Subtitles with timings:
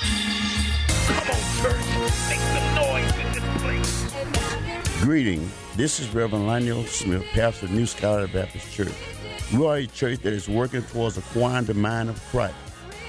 [0.00, 1.86] Come on, church.
[2.28, 5.02] Make some noise in this place.
[5.02, 5.50] Greeting.
[5.76, 8.92] This is Reverend Lionel Smith, pastor of New Scholar Baptist Church.
[9.52, 12.54] We are a church that is working towards acquiring the mind of Christ.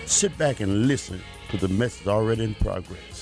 [0.06, 3.19] Sit back and listen to the message already in progress.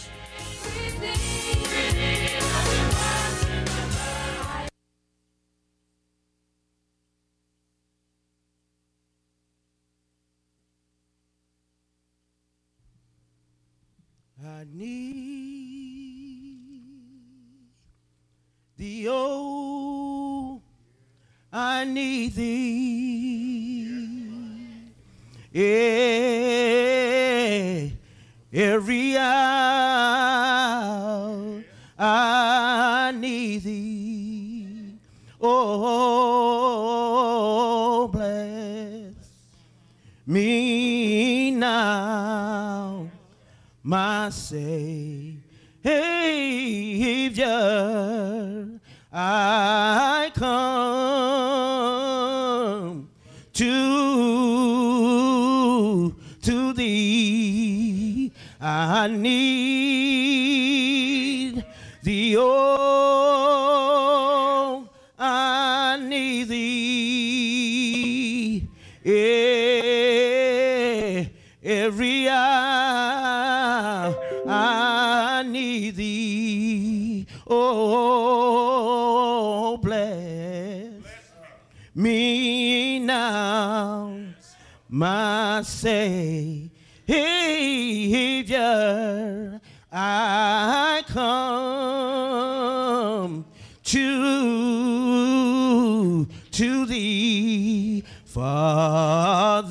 [96.52, 99.67] to thee, Father.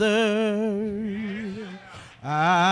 [2.23, 2.66] I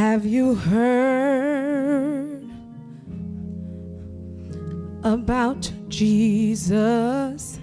[0.00, 2.48] Have you heard
[5.04, 7.60] about Jesus?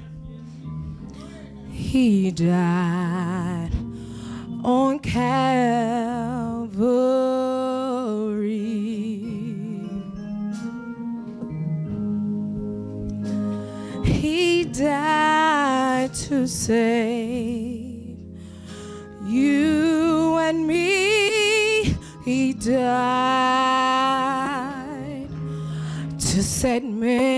[1.72, 3.72] He died
[4.64, 5.48] on Calvary.
[14.06, 16.97] He died to save.
[26.58, 27.37] set me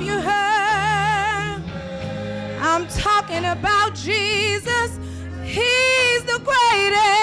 [0.00, 1.62] Have you heard?
[2.62, 4.98] I'm talking about Jesus.
[5.44, 7.19] He's the greatest.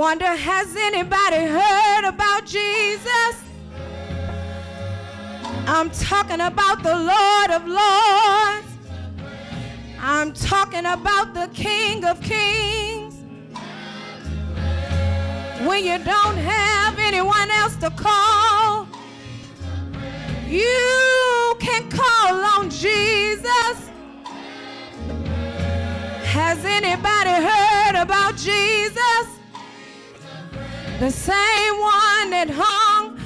[0.00, 3.34] Wonder, has anybody heard about Jesus?
[5.66, 8.66] I'm talking about the Lord of Lords.
[10.00, 13.16] I'm talking about the King of Kings.
[15.68, 18.88] When you don't have anyone else to call,
[20.48, 23.90] you can call on Jesus.
[26.24, 29.29] Has anybody heard about Jesus?
[31.00, 33.18] The same one that hung,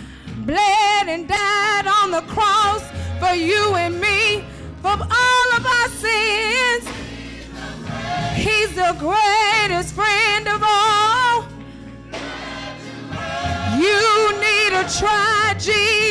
[0.47, 2.85] bled, and died on the cross
[3.19, 4.45] for you and me,
[4.81, 6.87] for all of our sins.
[8.37, 11.49] He's the greatest friend of all.
[13.77, 16.04] You need to try Jesus.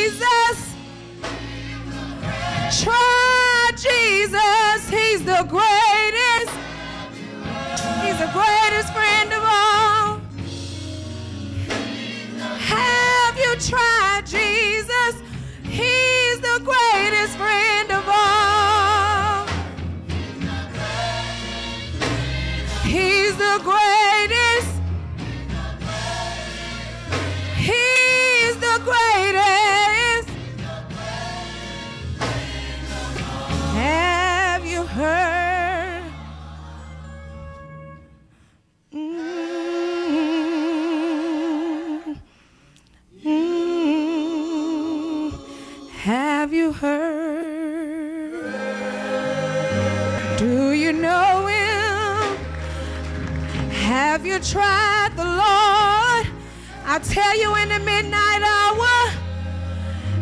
[54.34, 56.26] You tried the Lord?
[56.84, 58.94] I tell you in the midnight hour.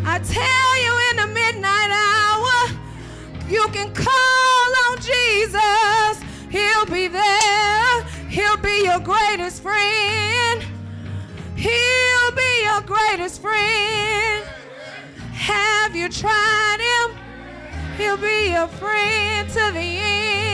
[0.04, 2.58] I tell you in the midnight hour.
[3.48, 6.22] You can call on Jesus.
[6.50, 8.04] He'll be there.
[8.28, 10.62] He'll be your greatest friend.
[11.56, 14.44] He'll be your greatest friend.
[15.32, 17.16] Have you tried him?
[17.96, 20.51] He'll be your friend to the end.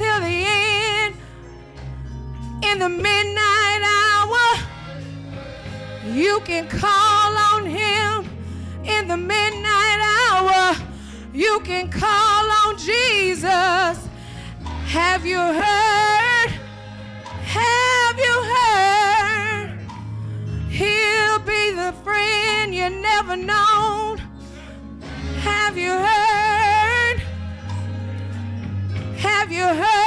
[0.00, 1.14] Till the end.
[2.62, 4.46] In the midnight hour,
[6.10, 8.24] you can call on him.
[8.84, 10.74] In the midnight hour,
[11.34, 13.96] you can call on Jesus.
[14.98, 16.50] Have you heard?
[17.58, 19.68] Have you heard?
[20.70, 24.16] He'll be the friend you never known.
[25.42, 26.49] Have you heard?
[29.50, 29.99] You heard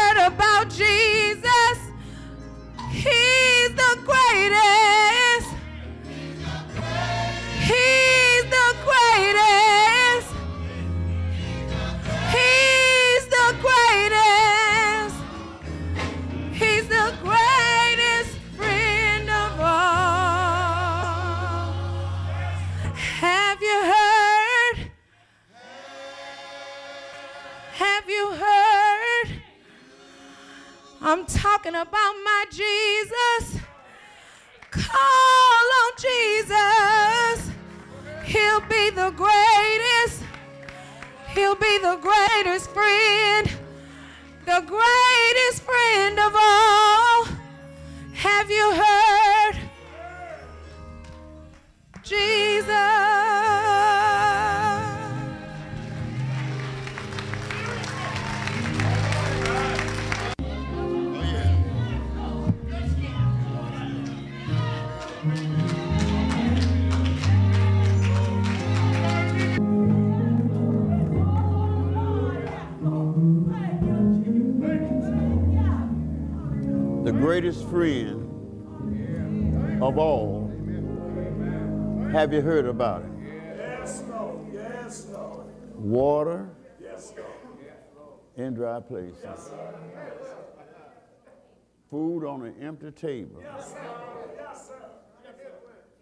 [31.63, 33.61] talking about my Jesus.
[34.71, 37.51] Call on Jesus.
[38.25, 40.23] He'll be the greatest.
[41.29, 43.49] He'll be the greatest friend.
[44.45, 47.27] The greatest friend of all.
[48.13, 49.55] Have you heard?
[52.03, 52.42] Jesus.
[77.23, 78.21] Greatest friend
[79.81, 80.51] of all.
[82.11, 83.11] Have you heard about it?
[85.73, 86.49] Water
[88.35, 89.51] in dry places.
[91.89, 93.41] Food on an empty table.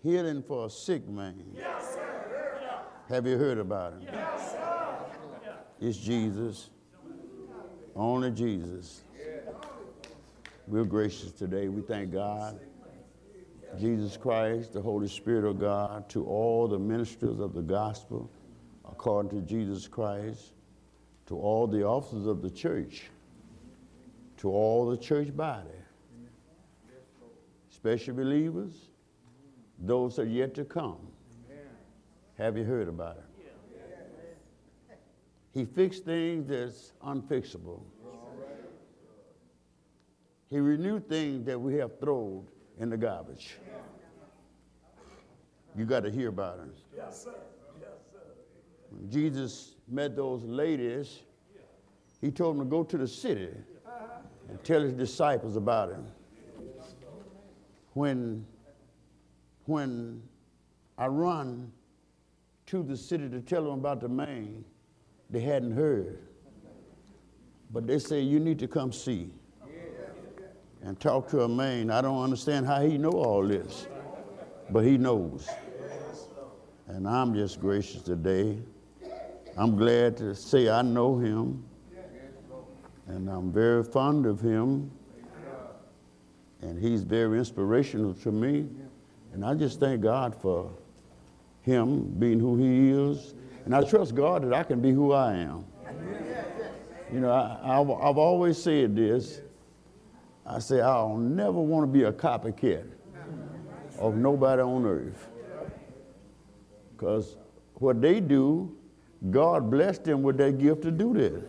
[0.01, 1.55] Healing for a sick man.
[3.09, 4.07] Have you heard about him?
[5.79, 6.71] It's Jesus.
[7.95, 9.03] Only Jesus.
[10.67, 11.67] We're gracious today.
[11.67, 12.59] We thank God,
[13.79, 18.29] Jesus Christ, the Holy Spirit of God, to all the ministers of the gospel,
[18.89, 20.53] according to Jesus Christ,
[21.27, 23.09] to all the officers of the church,
[24.37, 25.69] to all the church body,
[27.69, 28.89] special believers,
[29.79, 31.07] those that are yet to come.
[32.37, 33.23] Have you heard about it?
[35.53, 37.81] He fixed things that's unfixable.
[40.51, 42.46] He renewed things that we have thrown
[42.77, 43.58] in the garbage.
[45.77, 46.74] You got to hear about him.
[46.93, 47.34] Yes, sir.
[47.79, 48.20] Yes, sir.
[48.89, 51.22] When Jesus met those ladies,
[52.20, 53.48] he told them to go to the city
[54.50, 56.05] and tell his disciples about him.
[57.93, 58.46] When,
[59.65, 60.22] when
[60.98, 61.72] I run
[62.65, 64.65] to the city to tell them about the man,
[65.29, 66.27] they hadn't heard.
[67.72, 69.31] But they say, you need to come see
[70.83, 71.89] and talk to a man.
[71.91, 73.88] I don't understand how he know all this,
[74.69, 75.47] but he knows.
[76.88, 78.57] And I'm just gracious today.
[79.57, 81.63] I'm glad to say I know him,
[83.07, 84.91] and I'm very fond of him,
[86.61, 88.67] and he's very inspirational to me.
[89.33, 90.71] And I just thank God for
[91.61, 93.33] him being who he is.
[93.65, 95.65] And I trust God that I can be who I am.
[97.13, 99.41] You know, I, have I've always said this.
[100.51, 102.86] I say, I'll never want to be a copycat
[103.98, 105.29] of nobody on earth.
[106.91, 107.38] Because
[107.75, 108.75] what they do,
[109.29, 111.41] God blessed them with that gift to do that.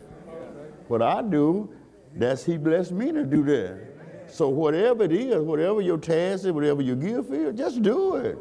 [0.87, 1.69] What I do,
[2.15, 4.31] that's He blessed me to do that.
[4.31, 8.37] So whatever it is, whatever your task is, whatever your gift is, just do it.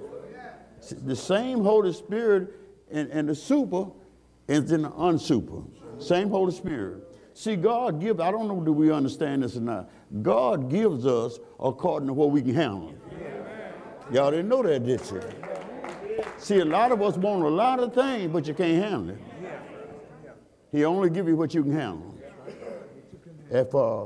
[1.05, 2.51] The same Holy Spirit
[2.93, 3.87] and, and the super
[4.47, 5.67] is in the unsuper.
[5.99, 7.12] Same Holy Spirit.
[7.43, 9.91] See, God gives, I don't know do we understand this or not.
[10.23, 12.95] God gives us according to what we can handle.
[14.13, 15.21] Y'all didn't know that, did you?
[16.39, 19.19] See, a lot of us want a lot of things, but you can't handle it.
[20.71, 22.15] He only give you what you can handle.
[23.51, 24.05] If uh,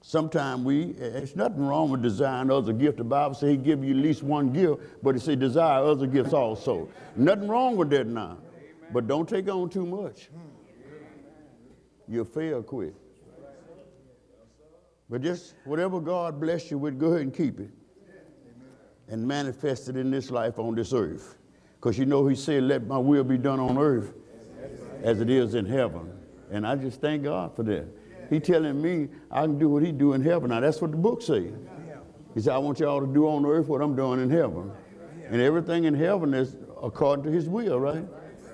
[0.00, 2.96] sometimes we, it's nothing wrong with desiring other gifts.
[2.96, 6.06] The Bible says he give you at least one gift, but he say desire other
[6.06, 6.88] gifts also.
[7.16, 8.38] Nothing wrong with that now.
[8.94, 10.30] But don't take on too much.
[12.08, 12.94] You'll fail quick.
[15.10, 17.70] But just whatever God bless you with, go ahead and keep it.
[19.08, 21.36] And manifest it in this life on this earth.
[21.76, 24.12] Because you know he said, let my will be done on earth
[25.02, 26.12] as it is in heaven.
[26.50, 27.86] And I just thank God for that.
[28.28, 30.50] He telling me I can do what he do in heaven.
[30.50, 31.52] Now that's what the book says.
[32.34, 34.70] He said, I want y'all to do on earth what I'm doing in heaven.
[35.26, 38.04] And everything in heaven is according to his will, right?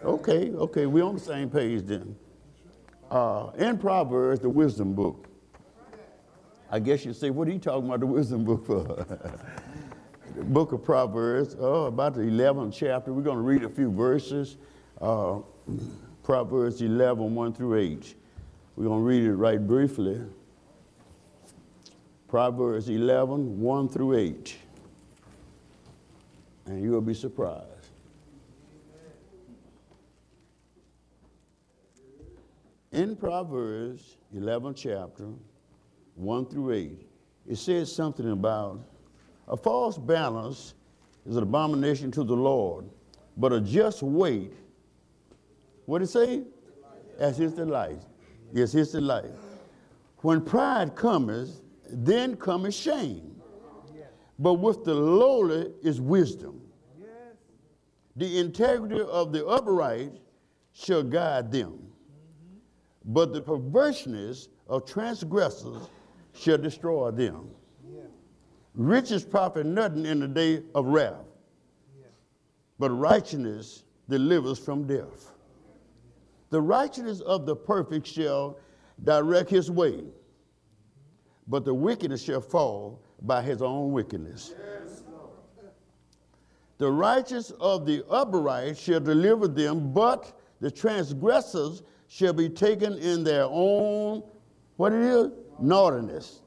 [0.04, 2.16] Okay, okay, we're on the same page then.
[3.14, 5.28] Uh, in Proverbs, the wisdom book.
[6.68, 8.82] I guess you say, what are you talking about the wisdom book for?
[10.36, 13.12] the book of Proverbs, oh, about the 11th chapter.
[13.12, 14.56] We're going to read a few verses.
[15.00, 15.38] Uh,
[16.24, 18.16] Proverbs 11, 1 through 8.
[18.74, 20.20] We're going to read it right briefly.
[22.26, 24.56] Proverbs 11, 1 through 8.
[26.66, 27.73] And you'll be surprised.
[32.94, 35.26] In Proverbs 11 chapter,
[36.14, 37.06] 1 through 8,
[37.48, 38.78] it says something about
[39.48, 40.74] a false balance
[41.26, 42.88] is an abomination to the Lord,
[43.36, 44.52] but a just weight,
[45.86, 46.42] what did it say?
[47.18, 48.00] As his delight.
[48.52, 49.32] Yes, his delight.
[50.18, 53.40] When pride cometh, then cometh shame.
[54.38, 56.60] But with the lowly is wisdom.
[58.14, 60.12] The integrity of the upright
[60.72, 61.90] shall guide them
[63.04, 65.88] but the perverseness of transgressors
[66.32, 67.50] shall destroy them.
[67.92, 68.00] Yeah.
[68.74, 71.14] Riches profit nothing in the day of wrath,
[72.00, 72.06] yeah.
[72.78, 75.32] but righteousness delivers from death.
[76.50, 78.58] The righteousness of the perfect shall
[79.02, 80.04] direct his way,
[81.48, 84.54] but the wickedness shall fall by his own wickedness.
[84.56, 85.02] Yes.
[86.78, 91.82] The righteous of the upright shall deliver them, but the transgressors
[92.14, 94.22] shall be taken in their own,
[94.76, 95.32] what it is?
[95.58, 96.42] Naughtiness.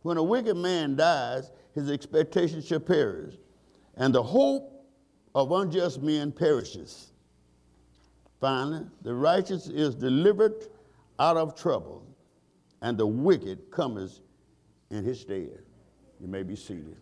[0.00, 3.34] When a wicked man dies, his expectation shall perish,
[3.96, 4.86] and the hope
[5.34, 7.12] of unjust men perishes.
[8.40, 10.68] Finally, the righteous is delivered
[11.18, 12.06] out of trouble,
[12.80, 14.20] and the wicked cometh
[14.88, 15.58] in his stead.
[16.22, 16.96] You may be seated.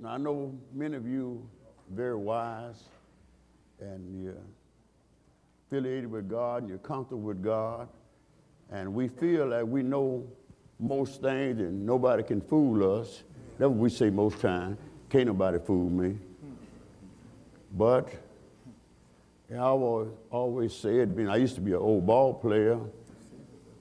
[0.00, 1.48] Now, I know many of you
[1.88, 2.84] very wise
[3.80, 4.34] and you're
[5.66, 7.88] affiliated with God and you're comfortable with God.
[8.70, 10.26] And we feel like we know
[10.78, 13.22] most things and nobody can fool us.
[13.58, 14.76] That's what we say most time.
[15.08, 16.18] Can't nobody fool me.
[17.72, 18.12] But
[19.52, 22.78] I always, always said, I, used to be an old ball player.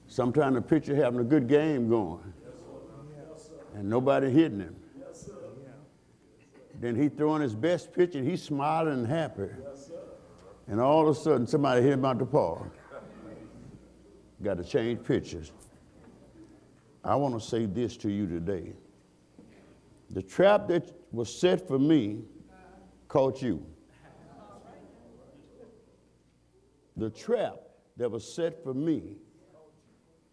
[0.07, 2.33] Sometimes the pitcher having a good game going
[3.73, 4.75] and nobody hitting him.
[6.79, 9.49] Then he throwing his best pitch and he's smiling and happy
[10.67, 12.71] and all of a sudden somebody hit him out the park.
[14.43, 15.51] got to change pictures.
[17.03, 18.73] I want to say this to you today.
[20.09, 22.23] The trap that was set for me
[23.07, 23.65] caught you.
[26.97, 27.59] The trap
[27.97, 29.17] that was set for me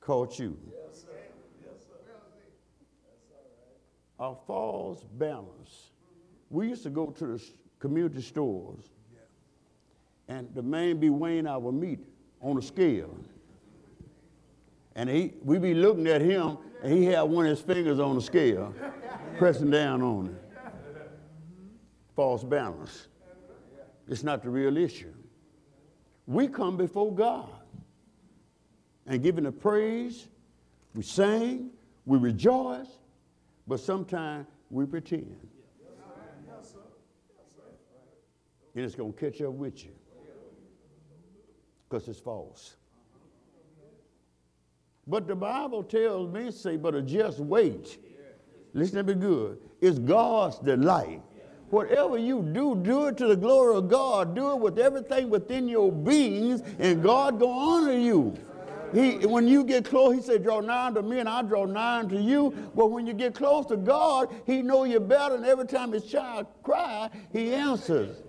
[0.01, 0.57] caught you.
[4.19, 5.91] Our false balance.
[6.49, 7.43] We used to go to the
[7.81, 8.91] community stores,
[10.33, 12.01] and the man be weighing our meat
[12.41, 13.15] on a scale.
[14.97, 18.15] And he, we be looking at him, and he had one of his fingers on
[18.15, 18.75] the scale,
[19.39, 20.61] pressing down on it.
[22.17, 23.09] False balance.
[24.09, 25.13] It's not the real issue.
[26.27, 27.49] We come before God
[29.07, 30.29] and giving the praise,
[30.95, 31.71] we sing,
[32.07, 32.89] we rejoice,
[33.67, 35.37] but sometimes we pretend.
[38.75, 39.93] And it's going to catch up with you
[41.93, 42.77] because it's false.
[45.07, 47.99] But the Bible tells me, say, but a just wait.
[48.73, 49.59] Listen to me good.
[49.83, 51.21] It's God's delight.
[51.69, 54.35] Whatever you do, do it to the glory of God.
[54.35, 58.35] Do it with everything within your beings, and God gonna honor you.
[58.95, 62.11] He, when you get close, he said, draw nine to me and I draw nine
[62.11, 62.55] to you.
[62.75, 65.35] But when you get close to God, he know you better.
[65.35, 68.23] And every time his child cry, he answers.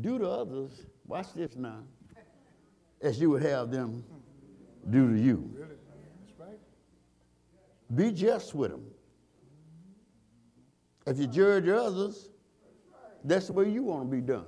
[0.00, 1.82] Do to others, watch this now,
[3.00, 4.04] as you would have them
[4.88, 5.66] do to you.
[7.94, 8.84] Be just with them.
[11.06, 12.28] If you judge others,
[13.24, 14.44] that's the way you want to be done.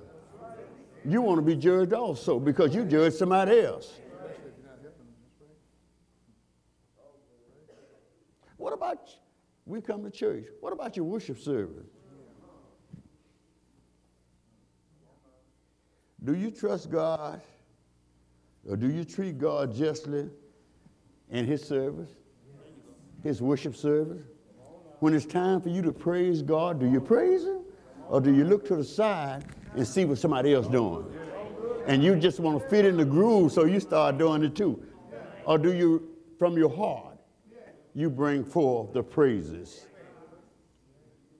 [1.03, 3.99] You want to be judged also because you judge somebody else.
[8.57, 9.09] What about
[9.65, 10.45] we come to church?
[10.59, 11.87] What about your worship service?
[16.23, 17.41] Do you trust God
[18.67, 20.29] or do you treat God justly
[21.31, 22.09] in His service,
[23.23, 24.21] His worship service?
[24.99, 27.61] When it's time for you to praise God, do you praise Him
[28.07, 31.05] or do you look to the side and see what somebody else doing?
[31.87, 34.83] And you just want to fit in the groove, so you start doing it too.
[35.45, 37.17] Or do you, from your heart,
[37.95, 39.87] you bring forth the praises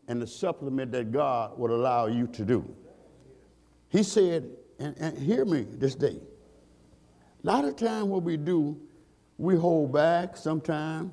[0.08, 2.76] and the supplement that God would allow you to do?
[3.90, 4.50] He said,
[4.82, 6.20] and, and hear me this day.
[7.44, 8.80] A lot of time what we do,
[9.38, 11.12] we hold back sometimes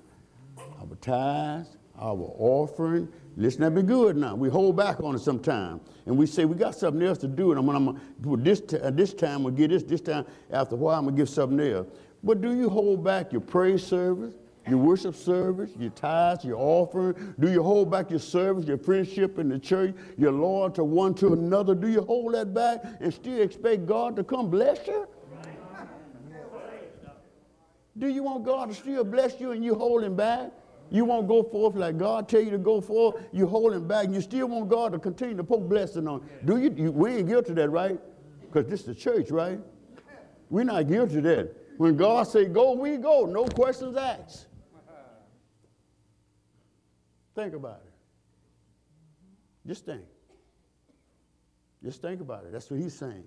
[0.59, 3.09] our tithes, our offering.
[3.37, 4.35] Listen, that be good now.
[4.35, 5.81] We hold back on it sometimes.
[6.07, 7.52] And we say, we got something else to do.
[7.52, 10.98] And I'm, gonna, this, uh, this time we'll get this, this time after a while
[10.98, 11.87] I'm going to give something else.
[12.22, 14.35] But do you hold back your praise service,
[14.68, 17.35] your worship service, your tithes, your offering?
[17.38, 21.33] Do you hold back your service, your friendship in the church, your loyalty one to
[21.33, 21.74] another?
[21.74, 25.07] Do you hold that back and still expect God to come bless you?
[27.96, 30.52] Do you want God to still bless you and you holding back?
[30.90, 33.16] You won't go forth like God tell you to go forth.
[33.33, 36.26] You holding back, and you still want God to continue to put blessing on.
[36.44, 36.74] Do you?
[36.76, 38.00] you we ain't guilty of that, right?
[38.40, 39.59] Because this is the church, right?
[40.48, 41.54] We're not guilty of that.
[41.76, 43.26] When God say go, we go.
[43.26, 44.48] No questions asked.
[47.38, 47.92] Think about it.
[49.68, 50.03] Just think.
[51.85, 52.51] Just think about it.
[52.51, 53.22] That's what he's saying.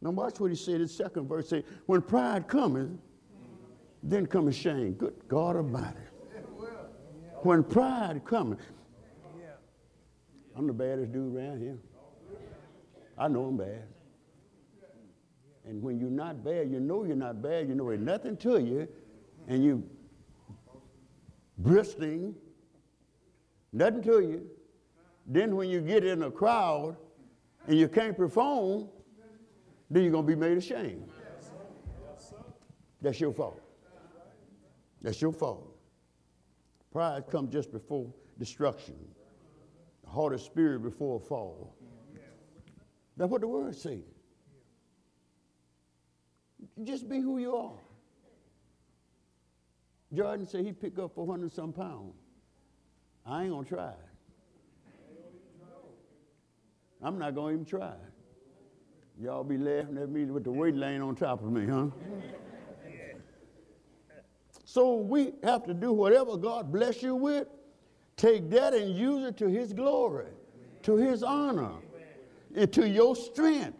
[0.00, 1.48] Now watch what he said in the second verse.
[1.48, 2.90] Say, when pride cometh,
[4.00, 4.92] then cometh shame.
[4.92, 5.98] Good God Almighty.
[7.38, 8.60] When pride cometh,
[10.56, 11.78] I'm the baddest dude around here.
[13.18, 13.88] I know I'm bad.
[15.66, 17.68] And when you're not bad, you know you're not bad.
[17.68, 18.86] You know there's nothing to you,
[19.48, 19.82] and you
[21.58, 22.36] bristling,
[23.72, 24.50] nothing to you.
[25.26, 26.96] Then when you get in a crowd
[27.66, 28.88] and you can't perform,
[29.90, 31.08] then you're gonna be made ashamed.
[33.00, 33.60] That's your fault.
[35.00, 35.76] That's your fault.
[36.92, 38.96] Pride comes just before destruction.
[40.04, 41.74] The heart of spirit before a fall.
[43.16, 44.02] That's what the word says.
[46.84, 47.78] Just be who you are.
[50.12, 52.14] Jordan said he picked up 400 some pounds.
[53.26, 53.92] I ain't gonna try.
[57.02, 57.94] I'm not gonna even try.
[59.20, 61.86] Y'all be laughing at me with the weight laying on top of me, huh?
[64.64, 67.46] So we have to do whatever God bless you with,
[68.16, 70.28] take that and use it to his glory,
[70.82, 71.72] to his honor,
[72.54, 73.76] and to your strength.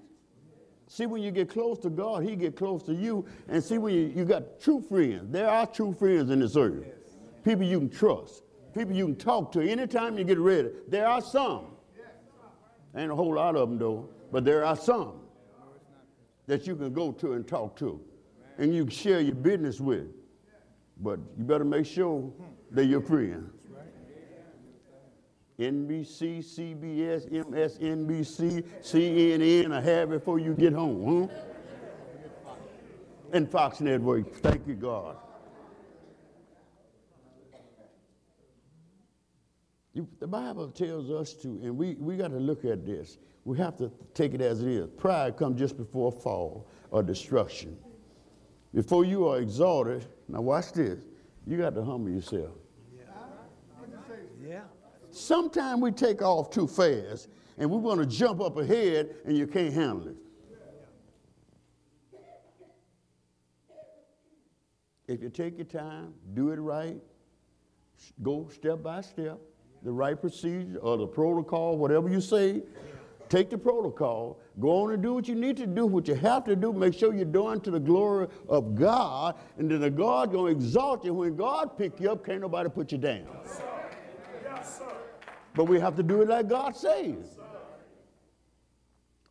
[0.88, 3.24] See, when you get close to God, he get close to you.
[3.48, 6.84] And see, when you, you got true friends, there are true friends in this earth.
[7.42, 8.42] People you can trust,
[8.74, 10.70] people you can talk to anytime you get ready.
[10.88, 11.66] There are some.
[12.96, 15.20] Ain't a whole lot of them, though, but there are some.
[16.46, 18.00] that you can go to and talk to
[18.58, 20.06] and you can share your business with.
[20.98, 22.32] But you better make sure
[22.70, 23.50] they're your friend.
[25.58, 32.54] NBC, CBS, MSNBC, CNN, I have it before you get home, huh?
[33.32, 34.34] And Fox Network.
[34.36, 35.16] Thank you, God.
[39.94, 43.18] You, the Bible tells us to, and we, we got to look at this.
[43.44, 44.88] We have to take it as it is.
[44.96, 47.76] Pride comes just before fall or destruction.
[48.74, 51.04] Before you are exalted, now watch this,
[51.46, 52.52] you got to humble yourself.
[54.42, 54.62] Yeah.
[55.10, 57.28] Sometimes we take off too fast
[57.58, 60.16] and we want to jump up ahead and you can't handle it.
[65.06, 66.96] If you take your time, do it right,
[68.22, 69.38] go step by step,
[69.84, 72.62] the right procedure or the protocol, whatever you say,
[73.28, 76.44] take the protocol, go on and do what you need to do, what you have
[76.44, 80.32] to do, make sure you're doing to the glory of God, and then the God
[80.32, 81.14] gonna exalt you.
[81.14, 83.26] When God pick you up, can't nobody put you down.
[85.54, 87.38] But we have to do it like God says.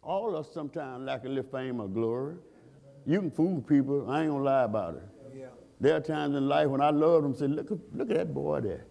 [0.04, 2.36] All of us sometimes lack a little fame or glory.
[3.06, 5.04] You can fool people, I ain't gonna lie about it.
[5.80, 8.62] There are times in life when I love them, say, look, look at that boy
[8.62, 8.86] there.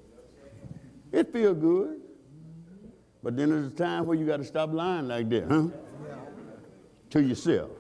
[1.12, 2.00] It feel good.
[3.22, 5.68] But then there's a time where you got to stop lying like that, huh?
[7.10, 7.70] To yourself.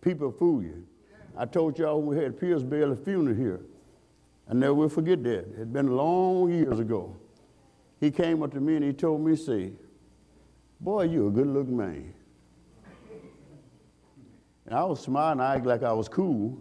[0.00, 0.86] People fool you.
[1.36, 3.60] I told y'all we had Pierce Bailey funeral here.
[4.48, 5.38] I never will forget that.
[5.38, 7.16] It had been long years ago.
[8.00, 9.72] He came up to me and he told me, say,
[10.80, 12.14] boy, you a good looking man.
[14.66, 16.58] And I was smiling, I acted like I was cool.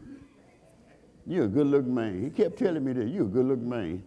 [1.25, 2.23] You're a good looking man.
[2.23, 4.03] He kept telling me that you're a good looking man.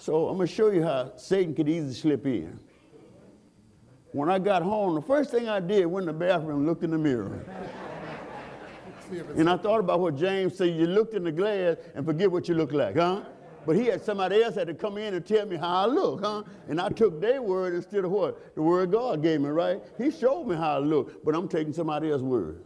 [0.00, 2.58] So I'm gonna show you how Satan could easily slip in.
[4.12, 6.90] When I got home, the first thing I did went in the bathroom looked in
[6.90, 7.44] the mirror.
[9.36, 12.48] and I thought about what James said, you looked in the glass and forget what
[12.48, 13.24] you look like, huh?
[13.66, 16.22] But he had somebody else had to come in and tell me how I look,
[16.22, 16.44] huh?
[16.68, 18.54] And I took their word instead of what?
[18.54, 19.82] The word God gave me, right?
[19.98, 22.64] He showed me how I look, but I'm taking somebody else's word.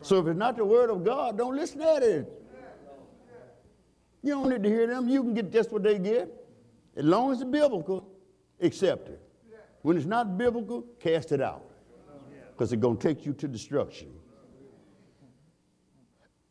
[0.00, 2.40] So if it's not the word of God, don't listen at it.
[4.22, 5.10] You don't need to hear them.
[5.10, 6.40] You can get just what they get.
[6.96, 8.08] As long as it's biblical,
[8.60, 9.20] accept it.
[9.82, 11.70] When it's not biblical, cast it out.
[12.52, 14.12] Because it's going to take you to destruction.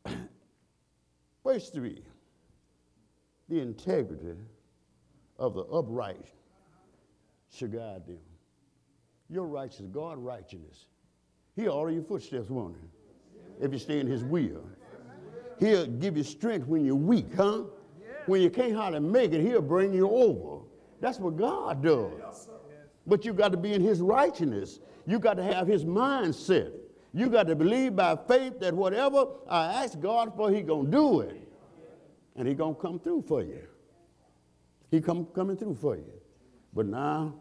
[1.44, 2.04] Verse 3
[3.50, 4.36] The integrity
[5.40, 6.28] of the upright
[7.52, 8.20] shall guide them.
[9.30, 10.86] Your righteousness, God's righteousness.
[11.56, 13.66] He'll order your footsteps, won't he?
[13.66, 14.64] If you stay in his will.
[15.60, 17.64] He'll give you strength when you're weak, huh?
[18.26, 20.64] When you can't hardly make it, he'll bring you over.
[21.02, 22.48] That's what God does.
[23.06, 24.80] But you got to be in his righteousness.
[25.06, 26.72] You got to have his mindset.
[27.14, 30.92] You got to believe by faith that whatever I ask God for, he going to
[30.92, 31.48] do it.
[32.36, 33.62] And he going to come through for you.
[34.90, 36.14] He come coming through for you.
[36.74, 37.36] But now,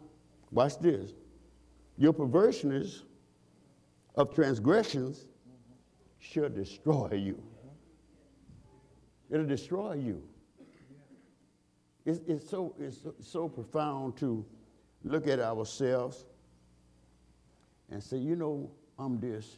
[0.51, 1.11] watch this.
[1.97, 3.03] Your perverseness
[4.15, 5.25] of transgressions
[6.19, 7.41] shall destroy you.
[9.29, 10.21] It'll destroy you.
[12.05, 14.45] It's, it's, so, it's so- profound to
[15.03, 16.25] look at ourselves
[17.89, 19.57] and say, you know, I'm this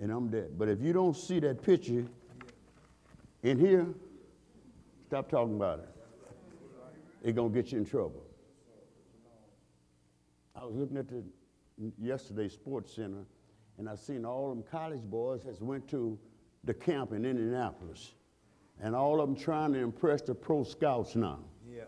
[0.00, 0.58] and I'm that.
[0.58, 2.06] But if you don't see that picture
[3.42, 3.86] in here,
[5.06, 5.88] stop talking about it.
[7.22, 8.22] It's going to get you in trouble.
[10.56, 11.22] I was looking at the
[12.00, 13.24] yesterday sports center
[13.78, 16.18] and I seen all them college boys has went to
[16.64, 18.14] the camp in Indianapolis.
[18.80, 21.38] And all of them trying to impress the pro scouts now.
[21.72, 21.84] Yeah.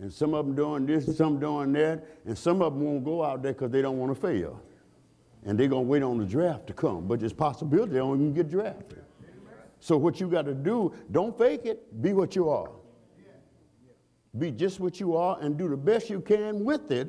[0.00, 2.04] And some of them doing this and some doing that.
[2.26, 4.60] And some of them won't go out there because they don't want to fail.
[5.44, 7.06] And they're going to wait on the draft to come.
[7.06, 9.04] But there's possibility they don't even get drafted.
[9.78, 12.02] So what you got to do, don't fake it.
[12.02, 12.70] Be what you are.
[14.38, 17.08] Be just what you are and do the best you can with it.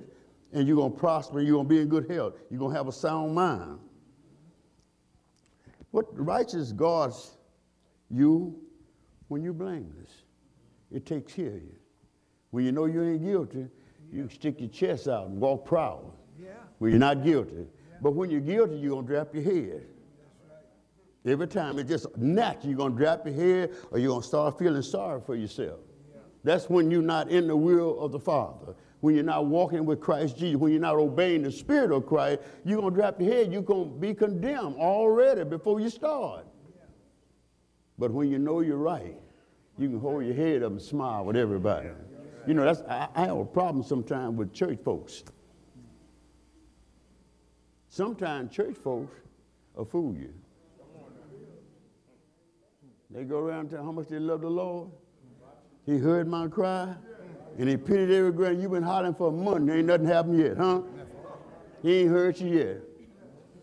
[0.53, 1.41] And you're going to prosper.
[1.41, 2.35] You're going to be in good health.
[2.49, 3.79] You're going to have a sound mind.
[5.91, 7.37] What righteous guards
[8.09, 8.59] you
[9.27, 10.23] when you're blameless.
[10.91, 11.75] It takes care of you.
[12.51, 13.67] When you know you ain't guilty,
[14.11, 16.11] you stick your chest out and walk proud.
[16.39, 16.51] Yeah.
[16.77, 17.67] When you're not guilty.
[18.01, 19.87] But when you're guilty, you're going to drop your head.
[21.25, 22.67] Every time, it's just natural.
[22.67, 25.79] You're going to drop your head or you're going to start feeling sorry for yourself.
[26.43, 28.75] That's when you're not in the will of the Father.
[28.99, 32.41] When you're not walking with Christ Jesus, when you're not obeying the Spirit of Christ,
[32.63, 33.51] you're going to drop your head.
[33.51, 36.45] You're going to be condemned already before you start.
[37.97, 39.17] But when you know you're right,
[39.77, 41.89] you can hold your head up and smile with everybody.
[42.47, 45.23] You know, that's I, I have a problem sometimes with church folks.
[47.89, 49.15] Sometimes church folks
[49.73, 50.33] will fool you.
[53.09, 54.89] They go around and tell how much they love the Lord.
[55.85, 56.93] He heard my cry,
[57.57, 58.61] and he pitied every ground.
[58.61, 60.81] You've been hollering for a month, ain't nothing happened yet, huh?
[61.81, 62.77] He ain't heard you yet.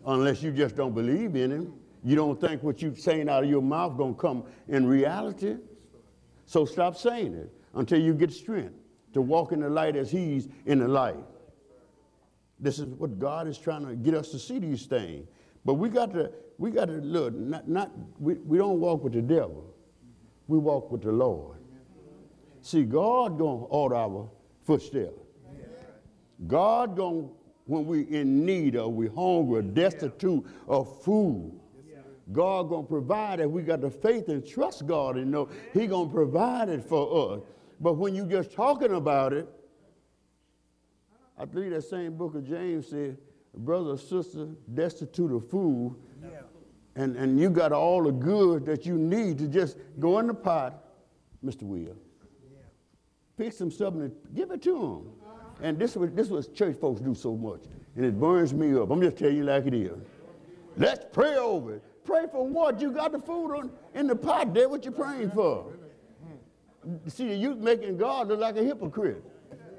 [0.05, 1.73] Unless you just don't believe in him.
[2.03, 5.55] You don't think what you're saying out of your mouth gonna come in reality.
[6.45, 8.75] So stop saying it until you get strength
[9.13, 11.23] to walk in the light as he's in the light.
[12.59, 15.27] This is what God is trying to get us to see these things.
[15.65, 19.13] But we got to, we got to look, not, not we, we don't walk with
[19.13, 19.73] the devil.
[20.47, 21.57] We walk with the Lord.
[22.61, 24.29] See, God gonna order our
[24.63, 25.19] footsteps.
[26.47, 27.27] God gonna,
[27.65, 31.59] when we in need or we're hungry destitute of food,
[32.31, 33.49] God gonna provide it.
[33.49, 37.41] We got the faith and trust God and know He gonna provide it for us.
[37.79, 39.47] But when you just talking about it,
[41.37, 43.17] I believe that same book of James said,
[43.55, 45.95] brother or sister destitute of food,
[46.95, 50.33] and, and you got all the good that you need to just go in the
[50.33, 50.83] pot,
[51.43, 51.63] Mr.
[51.63, 51.97] Will.
[53.35, 55.09] Pick some stuff and give it to them.
[55.61, 57.61] And this was this was church folks do so much.
[57.95, 58.91] And it burns me up.
[58.91, 59.91] I'm just telling you like it is.
[60.77, 61.83] Let's pray over it.
[62.03, 62.81] Pray for what?
[62.81, 64.67] You got the food on, in the pot there.
[64.67, 65.73] What you praying for?
[67.07, 69.23] See, you making God look like a hypocrite.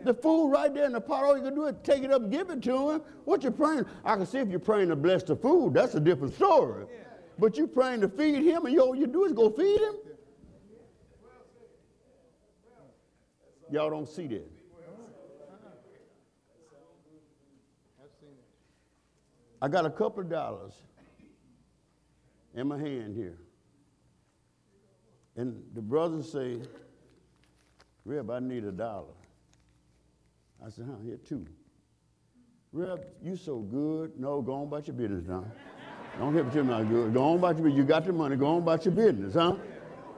[0.04, 2.30] The food right there in the pot, all you can do is take it up
[2.30, 3.02] give it to him.
[3.24, 3.86] What you praying?
[4.04, 6.86] I can see if you're praying to bless the food, that's a different story.
[7.38, 9.94] But you praying to feed him, and all you do is go feed him.
[13.70, 14.50] Y'all don't see that.
[19.60, 20.74] I got a couple of dollars
[22.54, 23.38] in my hand here.
[25.36, 26.58] And the brothers say,
[28.04, 29.14] Reb, I need a dollar.
[30.64, 31.46] I said, huh, here two.
[32.72, 34.18] Reb, you so good.
[34.18, 35.44] No, go on about your business now.
[36.18, 37.12] Don't me too much good.
[37.12, 37.78] Go on about your business.
[37.78, 39.56] You got the money, go on about your business, huh?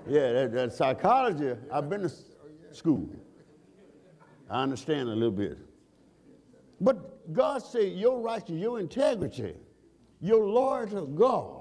[0.07, 2.13] Yeah, that, that psychology, I've been to
[2.73, 3.09] school.
[4.49, 5.59] I understand a little bit.
[6.81, 9.55] But God said your righteousness, your integrity,
[10.21, 11.56] your loyalty to God,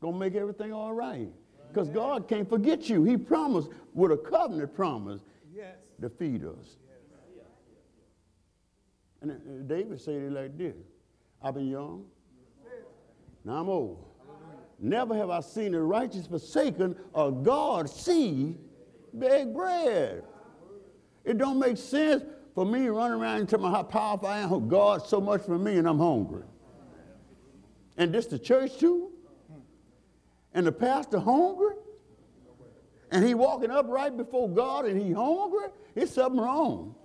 [0.00, 1.30] gonna make everything all right.
[1.72, 3.04] Because God can't forget you.
[3.04, 5.20] He promised with a covenant promise
[5.54, 5.76] Yes.
[6.00, 6.76] to feed us.
[9.20, 10.76] And David said it like this
[11.42, 12.04] I've been young,
[13.44, 14.04] now I'm old.
[14.80, 18.56] Never have I seen the righteous forsaken or God see
[19.12, 20.22] beg bread.
[21.24, 22.22] It don't make sense
[22.54, 24.68] for me running around and tell me how powerful I am.
[24.68, 26.44] God so much for me and I'm hungry.
[27.96, 29.07] And this the church too?
[30.58, 31.76] And the pastor hungry?
[33.12, 35.68] And he walking up right before God and he hungry?
[35.94, 36.96] It's something wrong.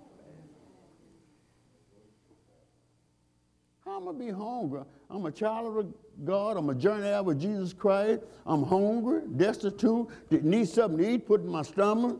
[3.84, 4.80] How am I gonna be hungry?
[5.08, 6.56] I'm a child of God.
[6.56, 8.22] I'm a journey out with Jesus Christ.
[8.44, 12.18] I'm hungry, destitute, need something to eat, put in my stomach.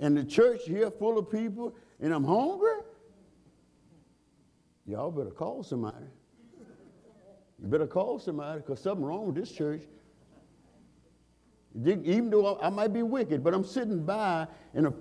[0.00, 2.80] And the church here full of people, and I'm hungry.
[4.86, 6.06] Y'all better call somebody.
[7.62, 9.82] You better call somebody because something wrong with this church.
[11.74, 14.92] Even though I might be wicked, but I'm sitting by in a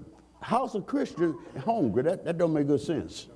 [0.42, 2.04] house of Christians hungry.
[2.04, 3.28] That, that don't make good sense.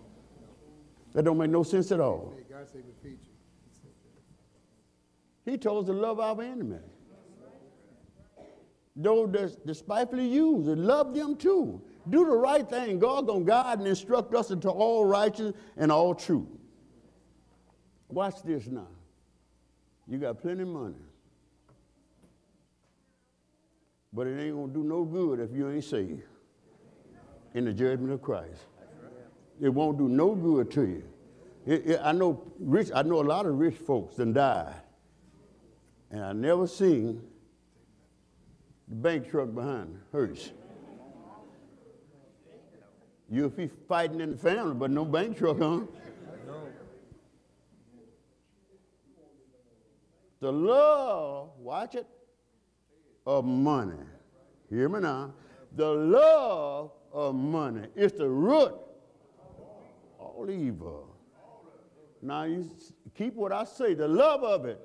[1.14, 2.34] That don't make no sense at all.
[2.36, 3.92] Hey, God say we feed you.
[5.52, 6.78] He told us to love our enemy.
[8.96, 11.82] Though des- despitefully used, love them too.
[12.10, 13.00] Do the right thing.
[13.00, 16.48] God gonna guide and instruct us into all righteousness and all truth.
[18.08, 18.88] Watch this now.
[20.08, 20.96] You got plenty of money.
[24.16, 26.24] But it ain't gonna do no good if you ain't saved
[27.54, 28.64] in the judgment of Christ.
[29.60, 31.04] It won't do no good to you.
[31.66, 32.92] It- it- I know rich.
[32.94, 34.76] I know a lot of rich folks that died,
[36.12, 37.28] and I never seen
[38.88, 40.54] the bank truck behind hers.
[43.30, 45.82] You'll be fighting in the family, but no bank truck, huh?
[50.40, 52.06] The love, watch it,
[53.26, 53.94] of money.
[54.70, 55.34] Hear me now.
[55.76, 58.80] The love of money is the root of
[60.20, 61.16] all evil.
[62.22, 62.70] Now you
[63.16, 64.80] keep what I say, the love of it.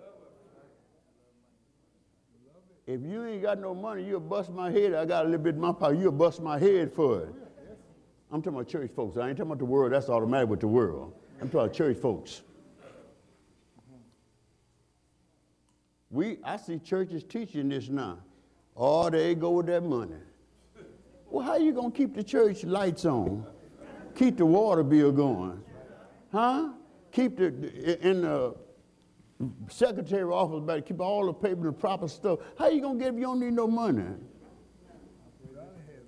[2.87, 4.95] If you ain't got no money, you'll bust my head.
[4.95, 7.29] I got a little bit in my pocket, you'll bust my head for it.
[8.33, 9.17] I'm talking about church folks.
[9.17, 9.93] I ain't talking about the world.
[9.93, 11.15] That's automatic with the world.
[11.41, 12.43] I'm talking about church folks.
[16.11, 18.19] We, I see churches teaching this now.
[18.83, 20.17] Oh, they go with that money.
[21.29, 23.45] Well, how you gonna keep the church lights on?
[24.15, 25.63] Keep the water bill going?
[26.33, 26.71] Huh?
[27.13, 28.57] Keep the in the
[29.69, 32.39] secretary office better keep all the paper the proper stuff.
[32.59, 34.03] How you gonna get if you don't need no money?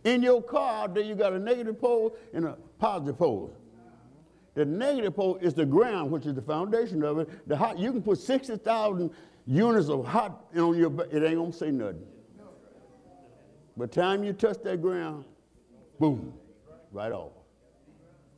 [0.04, 3.54] In your car, there you got a negative pole and a positive pole.
[4.54, 7.46] The negative pole is the ground, which is the foundation of it.
[7.46, 9.10] The hot, you can put 60,000
[9.46, 12.06] units of hot on your it ain't gonna say nothing.
[13.76, 15.24] By the time you touch that ground,
[15.98, 16.34] boom,
[16.92, 17.32] right off.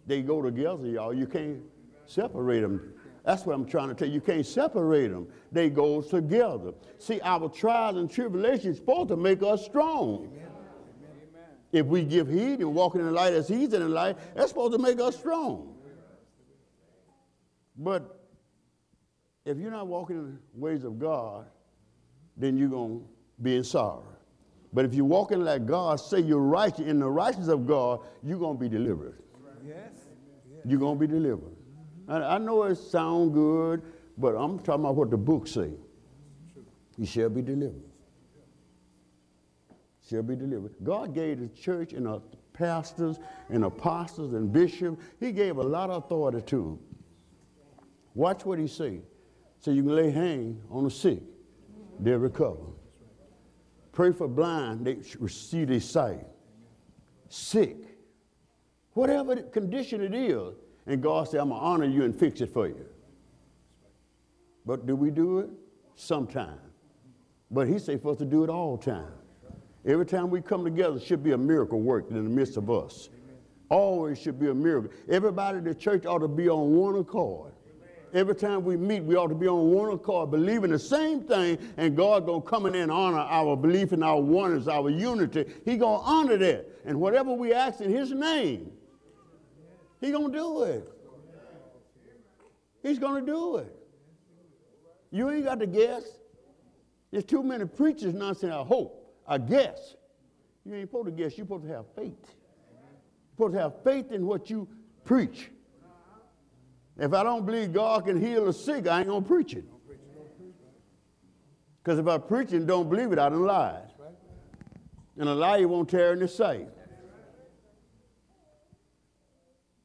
[0.06, 1.14] They go together, y'all.
[1.14, 1.60] You can't
[2.06, 2.92] separate them.
[3.24, 4.14] That's what I'm trying to tell you.
[4.14, 5.26] You can't separate them.
[5.50, 6.74] They go together.
[6.98, 10.30] See, our trials and tribulations supposed to make us strong.
[10.30, 10.48] Amen.
[11.72, 14.50] If we give heed and walk in the light as he's in the light, that's
[14.50, 15.74] supposed to make us strong.
[17.76, 18.20] But
[19.44, 21.46] if you're not walking in the ways of God,
[22.36, 23.06] then you're going to
[23.42, 24.04] be in sorrow.
[24.74, 28.38] But if you're walking like God, say you're righteous in the righteousness of God, you're
[28.38, 29.22] going to be delivered.
[29.66, 29.76] Yes.
[30.66, 31.54] You're going to be delivered.
[32.08, 33.82] I, I know it sounds good,
[34.18, 35.70] but I'm talking about what the book say.
[36.98, 37.94] You shall be delivered
[40.08, 40.72] shall be delivered.
[40.82, 42.20] God gave the church and the
[42.52, 43.18] pastors
[43.50, 46.78] and apostles and bishops, he gave a lot of authority to them.
[48.14, 49.00] Watch what he say.
[49.60, 51.20] So you can lay hands on the sick,
[51.98, 52.62] they'll recover.
[53.94, 56.26] Pray for blind, they receive their sight.
[57.28, 57.76] Sick,
[58.92, 60.54] whatever condition it is,
[60.86, 62.86] and God said, I'm going to honor you and fix it for you.
[64.66, 65.50] But do we do it?
[65.94, 66.58] Sometime.
[67.50, 69.12] But he said for us to do it all time.
[69.86, 73.10] Every time we come together, should be a miracle worked in the midst of us.
[73.68, 74.90] Always should be a miracle.
[75.08, 77.53] Everybody in the church ought to be on one accord.
[78.14, 81.58] Every time we meet, we ought to be on one accord, believing the same thing,
[81.76, 85.44] and God gonna come in and honor our belief in our oneness, our unity.
[85.64, 86.64] He gonna honor that.
[86.84, 88.70] And whatever we ask in his name,
[90.00, 90.88] he gonna do it.
[92.84, 93.74] He's gonna do it.
[95.10, 96.04] You ain't got to guess.
[97.10, 99.96] There's too many preachers now saying, I hope I guess.
[100.64, 102.12] You ain't supposed to guess, you're supposed to have faith.
[102.22, 104.68] You're supposed to have faith in what you
[105.04, 105.50] preach.
[106.96, 109.64] If I don't believe God can heal the sick, I ain't gonna preach it.
[111.82, 113.90] Because if I preach and don't believe it, I done lied.
[115.18, 116.68] And a liar won't tear in his sight.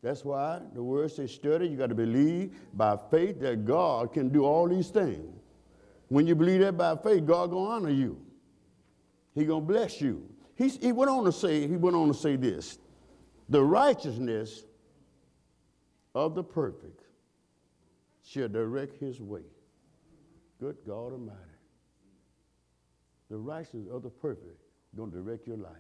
[0.01, 4.29] That's why the word says study, you got to believe by faith that God can
[4.29, 5.35] do all these things.
[6.07, 8.19] When you believe that by faith, God gonna honor you.
[9.35, 10.27] He gonna bless you.
[10.55, 12.79] He went on to say, he went on to say this,
[13.49, 14.63] the righteousness
[16.15, 16.98] of the perfect
[18.29, 19.43] shall direct his way.
[20.59, 21.37] Good God Almighty.
[23.29, 24.61] The righteousness of the perfect
[24.95, 25.71] gonna direct your life.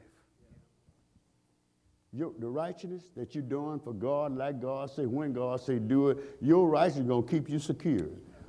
[2.11, 6.09] Your, the righteousness that you're doing for God, like God say, when God say do
[6.09, 8.07] it, your righteousness gonna keep you secure.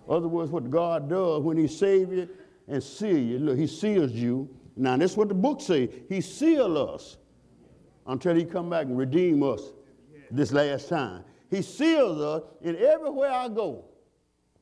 [0.09, 2.29] Other words, what God does when He saves you
[2.69, 4.49] and seal you, look, He seals you
[4.81, 5.91] now, that's what the book say.
[6.09, 7.19] He sealed us
[8.07, 9.61] until he come back and redeem us
[10.31, 11.23] this last time.
[11.51, 13.85] He seals us, and everywhere I go,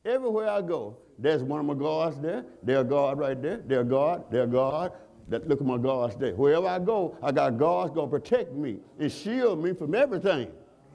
[0.05, 2.45] everywhere I go, there's one of my guards there.
[2.63, 3.61] There's God right there.
[3.65, 4.25] There's God.
[4.31, 4.93] There's God.
[5.27, 6.33] That, look at my guards there.
[6.33, 10.47] Wherever I go, I got guards going to protect me and shield me from everything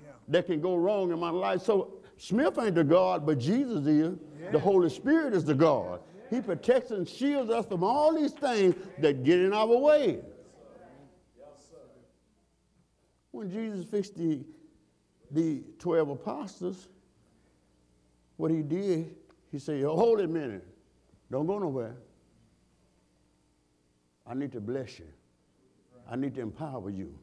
[0.02, 0.10] yeah.
[0.28, 1.62] that can go wrong in my life.
[1.62, 4.18] So Smith ain't the God, but Jesus is.
[4.42, 4.50] Yeah.
[4.50, 6.00] The Holy Spirit is the God.
[6.30, 10.20] He protects and shields us from all these things that get in our way.
[13.30, 14.44] When Jesus fixed the,
[15.30, 16.88] the 12 apostles,
[18.36, 19.14] what he did,
[19.50, 20.66] he said, hold a minute.
[21.30, 21.96] Don't go nowhere.
[24.26, 25.06] I need to bless you.
[26.10, 27.14] I need to empower you.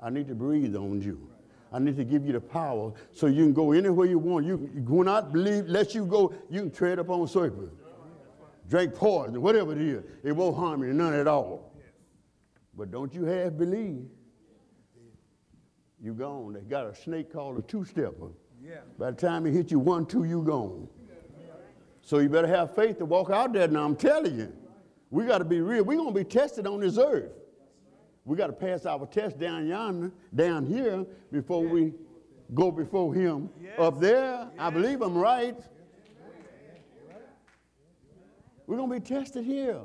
[0.00, 1.30] I need to breathe on you.
[1.72, 4.46] I need to give you the power so you can go anywhere you want.
[4.46, 7.72] You, will not believe, let you go, you can tread upon serpents
[8.68, 11.72] drink poison, whatever it is, it won't harm you none at all.
[12.76, 14.06] But don't you have believe?
[16.00, 16.52] You gone.
[16.52, 18.28] They got a snake called a two-stepper.
[18.62, 18.80] Yeah.
[18.98, 20.88] By the time he hit you one, two, you gone.
[22.02, 24.52] So you better have faith to walk out there now, I'm telling you.
[25.10, 25.84] We got to be real.
[25.84, 27.32] We're going to be tested on this earth.
[28.24, 31.92] We got to pass our test down yonder, down here, before we
[32.54, 33.50] go before him.
[33.62, 33.72] Yes.
[33.78, 35.56] Up there, I believe I'm right.
[38.66, 39.80] We're going to be tested here.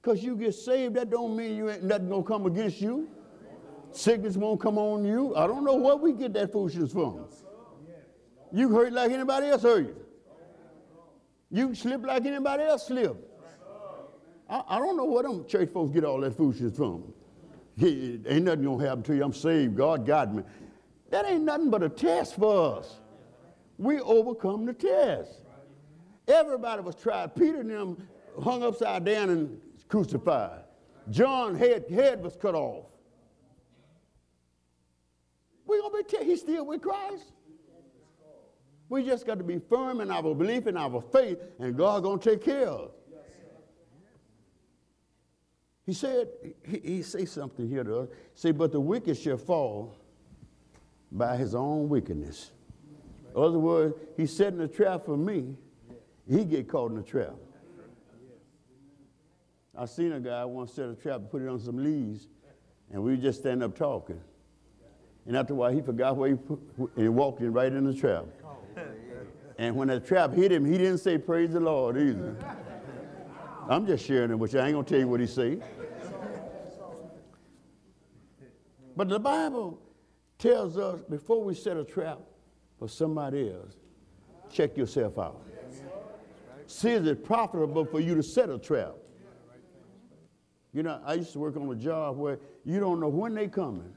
[0.00, 3.08] Because you get saved, that don't mean you ain't nothing going to come against you.
[3.92, 5.34] Sickness won't come on you.
[5.34, 7.26] I don't know where we get that foolishness from.
[8.52, 9.96] You hurt like anybody else hurt.
[11.50, 13.24] You You slip like anybody else slip.
[14.48, 17.12] I, I don't know where them church folks get all that foolishness from.
[17.80, 19.24] ain't nothing to happen to you.
[19.24, 19.76] I'm saved.
[19.76, 20.42] God got me.
[21.10, 23.00] That ain't nothing but a test for us.
[23.78, 25.30] We overcome the test.
[26.26, 27.34] Everybody was tried.
[27.34, 28.08] Peter and them
[28.42, 30.62] hung upside down and crucified.
[31.10, 32.86] John head, head was cut off.
[35.66, 37.32] We're gonna be t- he's still with Christ.
[38.88, 42.20] We just got to be firm in our belief and our faith, and God gonna
[42.20, 42.90] take care of us.
[45.84, 46.28] He said,
[46.66, 48.08] he, he say something here to us.
[48.34, 49.96] Say, but the wicked shall fall
[51.10, 52.50] by his own wickedness.
[53.34, 55.56] Other words, he's setting a trap for me.
[56.28, 57.34] He get caught in a trap.
[59.76, 62.26] I seen a guy once set a trap and put it on some leaves,
[62.92, 64.20] and we just stand up talking.
[65.26, 66.58] And after a while, he forgot where he put,
[66.96, 68.24] and walked in right in the trap.
[69.60, 72.36] And when the trap hit him, he didn't say praise the Lord either.
[73.68, 74.60] I'm just sharing it with you.
[74.60, 75.64] I ain't gonna tell you what he said.
[78.96, 79.80] But the Bible
[80.38, 82.20] tells us before we set a trap
[82.78, 83.74] for somebody else,
[84.50, 85.42] check yourself out.
[86.66, 88.94] See, is it profitable for you to set a trap?
[90.72, 93.48] You know, I used to work on a job where you don't know when they
[93.48, 93.92] coming.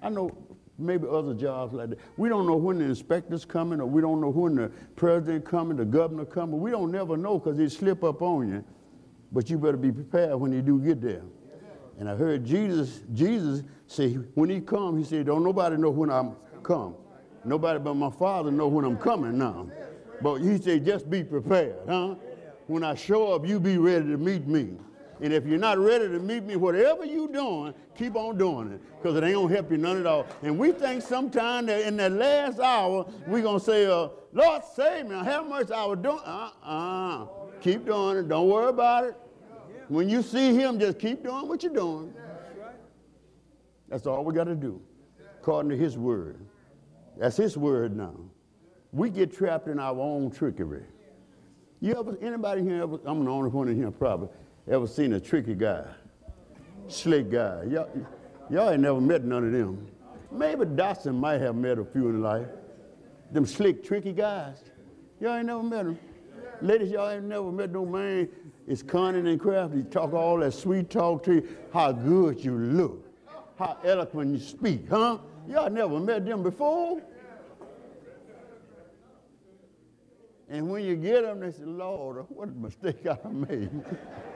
[0.00, 0.30] I know
[0.78, 1.98] maybe other jobs like that.
[2.16, 5.76] We don't know when the inspector's coming, or we don't know when the president coming,
[5.76, 6.60] the governor coming.
[6.60, 8.64] We don't never know because they slip up on you.
[9.32, 11.22] But you better be prepared when you do get there.
[11.98, 16.10] And I heard Jesus, Jesus say when he come, he said, Don't nobody know when
[16.10, 16.94] I'm come.
[17.44, 19.68] Nobody but my father know when I'm coming now.
[20.20, 22.16] But he said, just be prepared, huh?
[22.66, 24.70] When I show up, you be ready to meet me.
[25.20, 28.80] And if you're not ready to meet me, whatever you're doing, keep on doing it
[29.02, 30.26] because it ain't going to help you none at all.
[30.42, 34.62] And we think sometime that in that last hour, we're going to say, uh, Lord,
[34.74, 35.14] save me.
[35.16, 35.72] Have mercy.
[35.72, 37.26] I was doing uh-uh.
[37.62, 38.28] Keep doing it.
[38.28, 39.16] Don't worry about it.
[39.88, 42.12] When you see him, just keep doing what you're doing.
[43.88, 44.82] That's all we got to do,
[45.40, 46.40] according to his word.
[47.16, 48.14] That's his word now.
[48.92, 50.82] We get trapped in our own trickery.
[51.80, 54.28] You ever, anybody here ever, I'm the only one in here probably,
[54.68, 55.84] ever seen a tricky guy,
[56.88, 57.64] slick guy?
[57.64, 57.88] Y'all,
[58.50, 59.86] y'all ain't never met none of them.
[60.30, 62.48] Maybe Dawson might have met a few in life.
[63.32, 64.62] Them slick, tricky guys.
[65.20, 65.98] Y'all ain't never met them.
[66.60, 68.28] Ladies, y'all ain't never met no man.
[68.66, 69.82] It's cunning and crafty.
[69.84, 71.56] Talk all that sweet talk to you.
[71.72, 73.04] How good you look.
[73.58, 75.18] How eloquent you speak, huh?
[75.48, 77.00] Y'all never met them before?
[80.48, 83.70] And when you get them, they say, Lord, what a mistake I made.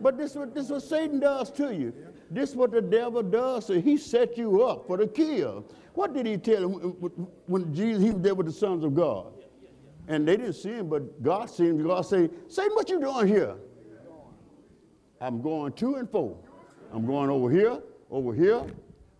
[0.00, 1.92] but this is what this is what Satan does to you.
[2.30, 3.66] This is what the devil does.
[3.66, 5.64] So he set you up for the kill.
[5.94, 6.72] What did he tell him
[7.46, 9.32] when Jesus he was there with the sons of God?
[10.08, 11.86] And they didn't see him, but God seen him.
[11.86, 13.54] God said, Satan, what you doing here?
[15.20, 16.38] I'm going to and fro.
[16.92, 17.80] I'm going over here,
[18.10, 18.64] over here,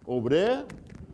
[0.07, 0.65] over there,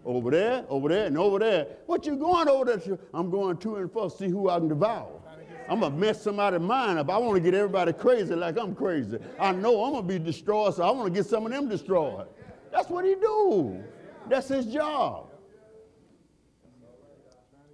[0.05, 1.67] over there, over there, and over there.
[1.87, 2.99] What you going over there?
[3.13, 5.21] I'm going to and fro, see who I can devour.
[5.69, 7.11] I'm gonna mess somebody's mind up.
[7.11, 9.19] I want to get everybody crazy like I'm crazy.
[9.39, 12.27] I know I'm gonna be destroyed, so I want to get some of them destroyed.
[12.71, 13.83] That's what he do.
[14.29, 15.31] That's his job.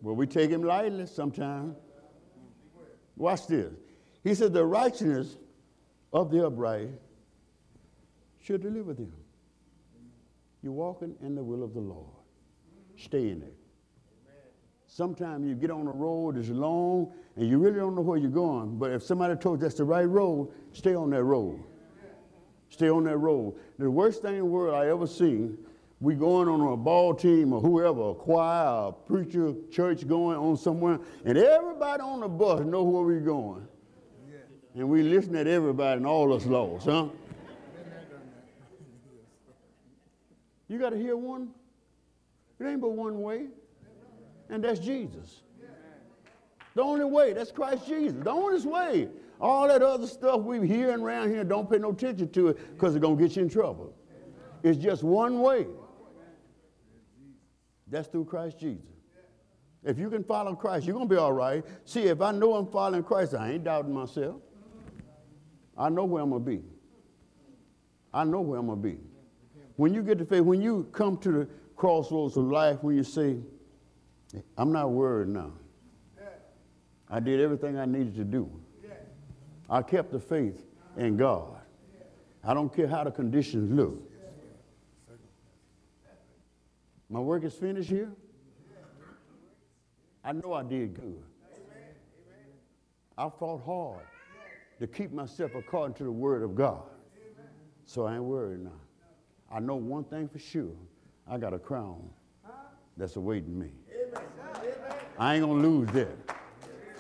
[0.01, 1.76] Well, we take him lightly sometimes.
[3.16, 3.72] Watch this.
[4.24, 5.36] He said, The righteousness
[6.12, 6.90] of the upright
[8.40, 9.12] should deliver them.
[10.62, 12.07] You're walking in the will of the Lord.
[12.97, 13.55] Stay in it.
[14.95, 18.30] Sometimes you get on a road that's long and you really don't know where you're
[18.30, 18.76] going.
[18.76, 21.64] But if somebody told you that's the right road, stay on that road.
[22.68, 23.55] Stay on that road.
[23.78, 25.57] The worst thing in the world I ever seen,
[26.01, 30.59] we going on a ball team or whoever, a choir, a preacher, church going on
[30.59, 33.66] somewhere, and everybody on the bus know where we're going.
[34.74, 37.09] And we listen at everybody and all us lost, huh?
[40.68, 41.49] You got to hear one.
[42.61, 43.47] It ain't but one way,
[44.53, 45.42] and that's Jesus.
[46.74, 48.22] The only way, that's Christ Jesus.
[48.22, 49.09] The only way.
[49.40, 52.94] All that other stuff we hearing around here, don't pay no attention to it because
[52.94, 53.94] it's going to get you in trouble.
[54.62, 55.66] It's just one way.
[57.88, 58.84] That's through Christ Jesus.
[59.84, 61.64] If you can follow Christ, you're going to be all right.
[61.84, 64.36] See, if I know I'm following Christ, I ain't doubting myself.
[65.76, 66.62] I know where I'm going to be.
[68.14, 68.98] I know where I'm going to be.
[69.76, 73.03] When you get to faith, when you come to the crossroads of life, when you
[73.03, 73.38] say,
[74.56, 75.52] I'm not worried now.
[77.08, 78.50] I did everything I needed to do.
[79.68, 80.64] I kept the faith
[80.96, 81.58] in God.
[82.44, 84.02] I don't care how the conditions look.
[87.08, 88.10] My work is finished here.
[90.24, 91.22] I know I did good.
[93.18, 94.06] I fought hard
[94.78, 96.84] to keep myself according to the word of God.
[97.84, 98.70] So I ain't worried now.
[99.50, 100.74] I know one thing for sure.
[101.28, 102.08] I got a crown
[102.96, 103.72] that's awaiting me.
[105.22, 106.36] I ain't gonna lose that.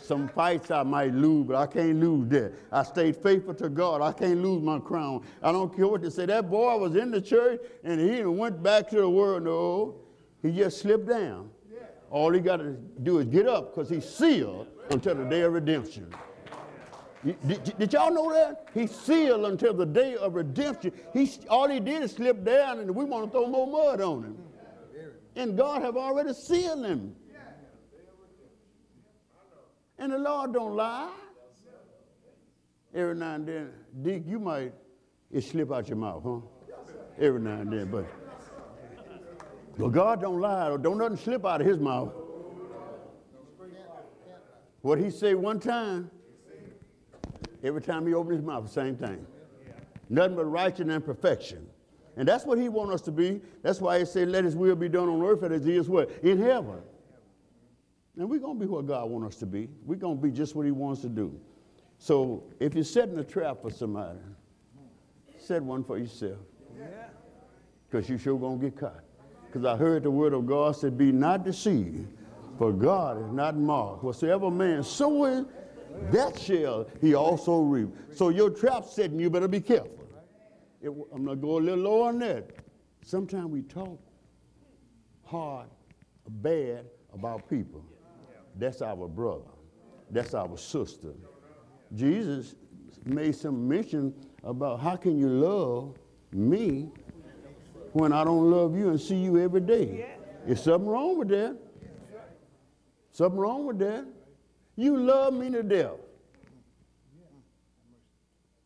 [0.00, 2.52] Some fights I might lose, but I can't lose that.
[2.70, 4.00] I stayed faithful to God.
[4.00, 5.24] I can't lose my crown.
[5.42, 6.26] I don't care what they say.
[6.26, 9.42] That boy was in the church and he went back to the world.
[9.42, 10.00] No, oh,
[10.40, 11.50] he just slipped down.
[12.10, 15.52] All he got to do is get up because he's sealed until the day of
[15.52, 16.14] redemption.
[17.24, 18.68] Did, did, y'all know that?
[18.72, 20.92] He's sealed until the day of redemption.
[21.12, 24.22] He, all he did is slip down and we want to throw more mud on
[24.22, 24.38] him.
[25.34, 27.16] And God have already sealed him.
[30.02, 31.12] And the Lord don't lie.
[32.92, 33.70] Every now and then,
[34.02, 34.72] Dick, you might
[35.30, 36.40] it slip out your mouth, huh?
[37.20, 38.04] Every now and then, but
[39.78, 40.76] but God don't lie.
[40.76, 42.12] Don't nothing slip out of his mouth.
[44.80, 46.10] What he say one time,
[47.62, 49.24] every time he opened his mouth, same thing.
[50.08, 51.64] Nothing but righteousness and perfection.
[52.16, 53.40] And that's what he wants us to be.
[53.62, 56.10] That's why he said, let his will be done on earth as it is what?
[56.24, 56.80] In heaven.
[58.18, 59.68] And we're going to be what God wants us to be.
[59.84, 61.38] We're going to be just what he wants to do.
[61.98, 64.18] So if you're setting a trap for somebody,
[65.38, 66.38] set one for yourself.
[67.88, 69.00] Because you sure going to get caught.
[69.46, 72.08] Because I heard the word of God said, be not deceived,
[72.58, 74.04] for God is not mocked.
[74.04, 75.46] Whatsoever man soweth,
[76.10, 77.90] that shall he also reap.
[78.14, 79.98] So your trap setting, you better be careful.
[80.80, 82.50] It, I'm going to go a little lower on that.
[83.04, 83.98] Sometimes we talk
[85.24, 85.68] hard,
[86.28, 87.84] bad about people.
[88.56, 89.50] That's our brother.
[90.10, 91.14] That's our sister.
[91.94, 92.54] Jesus
[93.04, 95.96] made some mention about how can you love
[96.32, 96.90] me
[97.92, 100.06] when I don't love you and see you every day?
[100.46, 101.56] Is something wrong with that?
[103.12, 104.06] Something wrong with that?
[104.76, 105.92] You love me to death.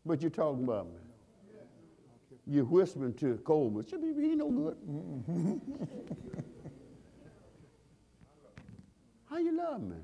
[0.05, 0.93] But you're talking about me.
[2.49, 3.85] You're whispering to Coleman.
[3.85, 5.61] Should be he no good.
[9.29, 9.97] How you love me?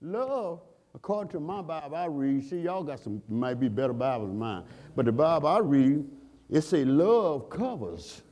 [0.00, 0.60] Love,
[0.94, 4.38] according to my Bible I read, see, y'all got some, might be better Bibles than
[4.38, 6.04] mine, but the Bible I read,
[6.50, 8.22] it say love covers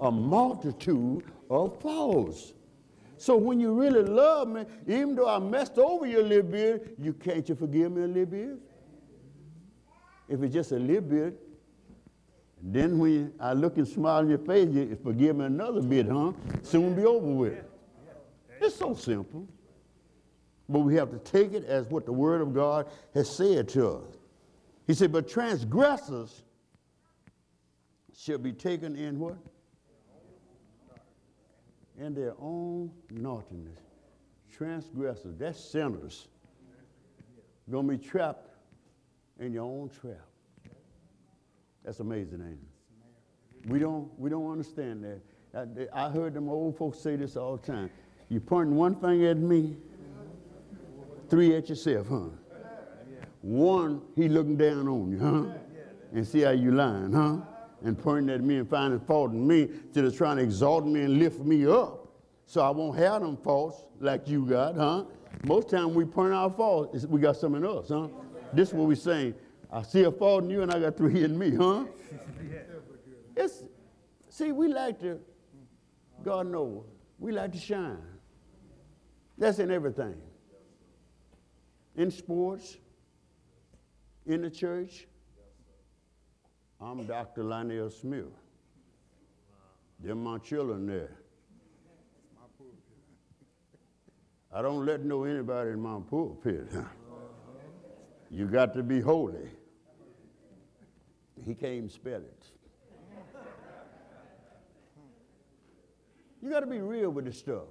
[0.00, 2.52] a multitude of faults.
[3.16, 6.96] So when you really love me, even though I messed over you a little bit,
[6.98, 8.58] you can't you forgive me a little bit?
[10.28, 11.40] If it's just a little bit,
[12.62, 16.32] then when I look and smile in your face, you forgive me another bit, huh?
[16.62, 17.64] Soon be over with.
[18.64, 19.46] It's so simple.
[20.70, 23.88] But we have to take it as what the Word of God has said to
[23.88, 24.16] us.
[24.86, 26.42] He said, but transgressors
[28.16, 29.36] shall be taken in what?
[31.98, 33.78] In their own naughtiness.
[34.50, 36.28] Transgressors, that's sinners.
[37.70, 38.48] Gonna be trapped
[39.40, 40.26] in your own trap.
[41.84, 42.58] That's amazing, ain't
[43.64, 43.70] it?
[43.70, 45.88] We don't, we don't understand that.
[45.92, 47.90] I, I heard them old folks say this all the time.
[48.34, 49.76] You pointing one finger at me,
[51.30, 52.30] three at yourself, huh?
[53.42, 55.56] One, he looking down on you, huh?
[56.12, 57.36] And see how you lying, huh?
[57.84, 61.02] And pointing at me and finding fault in me instead of trying to exalt me
[61.02, 62.08] and lift me up.
[62.46, 65.04] So I won't have them faults like you got, huh?
[65.44, 68.08] Most time we point our faults, we got something else, huh?
[68.52, 69.34] This is what we saying.
[69.70, 71.84] I see a fault in you and I got three in me, huh?
[73.36, 73.62] It's,
[74.28, 75.20] see, we like to,
[76.24, 76.82] God knows,
[77.20, 77.98] we like to shine.
[79.36, 80.14] That's in everything.
[81.96, 82.76] In sports,
[84.26, 85.06] in the church.
[86.80, 87.44] I'm Dr.
[87.44, 88.26] Lionel Smith.
[90.00, 91.16] They're my children there.
[94.52, 96.68] I don't let know anybody in my pulpit.
[98.30, 99.48] You got to be holy.
[101.46, 102.46] He can't spell it.
[106.42, 107.68] You got to be real with this stuff.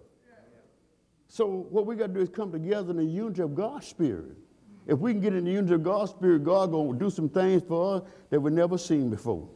[1.33, 4.37] So what we got to do is come together in the unity of God's Spirit.
[4.85, 7.27] If we can get in the unity of God's Spirit, God going to do some
[7.27, 9.49] things for us that we never seen before.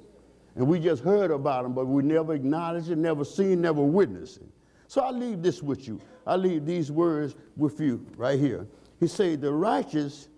[0.56, 4.38] And we just heard about them, but we never acknowledged it, never seen, never witnessed
[4.38, 4.48] it.
[4.88, 6.02] So I leave this with you.
[6.26, 8.66] I leave these words with you right here.
[9.00, 10.30] He said, the righteous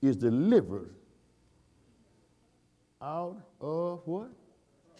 [0.00, 0.94] is delivered
[3.02, 4.30] out of what?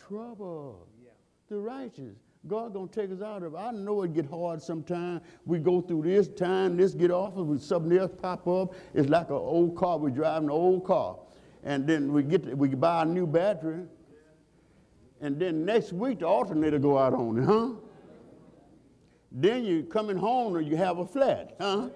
[0.08, 0.88] Trouble.
[1.00, 1.10] Yeah.
[1.48, 2.16] The righteous.
[2.46, 3.56] God gonna take us out of it.
[3.58, 5.20] I know it get hard sometimes.
[5.44, 8.74] We go through this time, this get off, and something else pop up.
[8.94, 9.98] It's like an old car.
[9.98, 11.18] We're driving an old car,
[11.64, 13.84] and then we get to, we buy a new battery,
[15.20, 17.70] and then next week the alternator go out on it, huh?
[19.32, 21.90] Then you coming home and you have a flat, huh?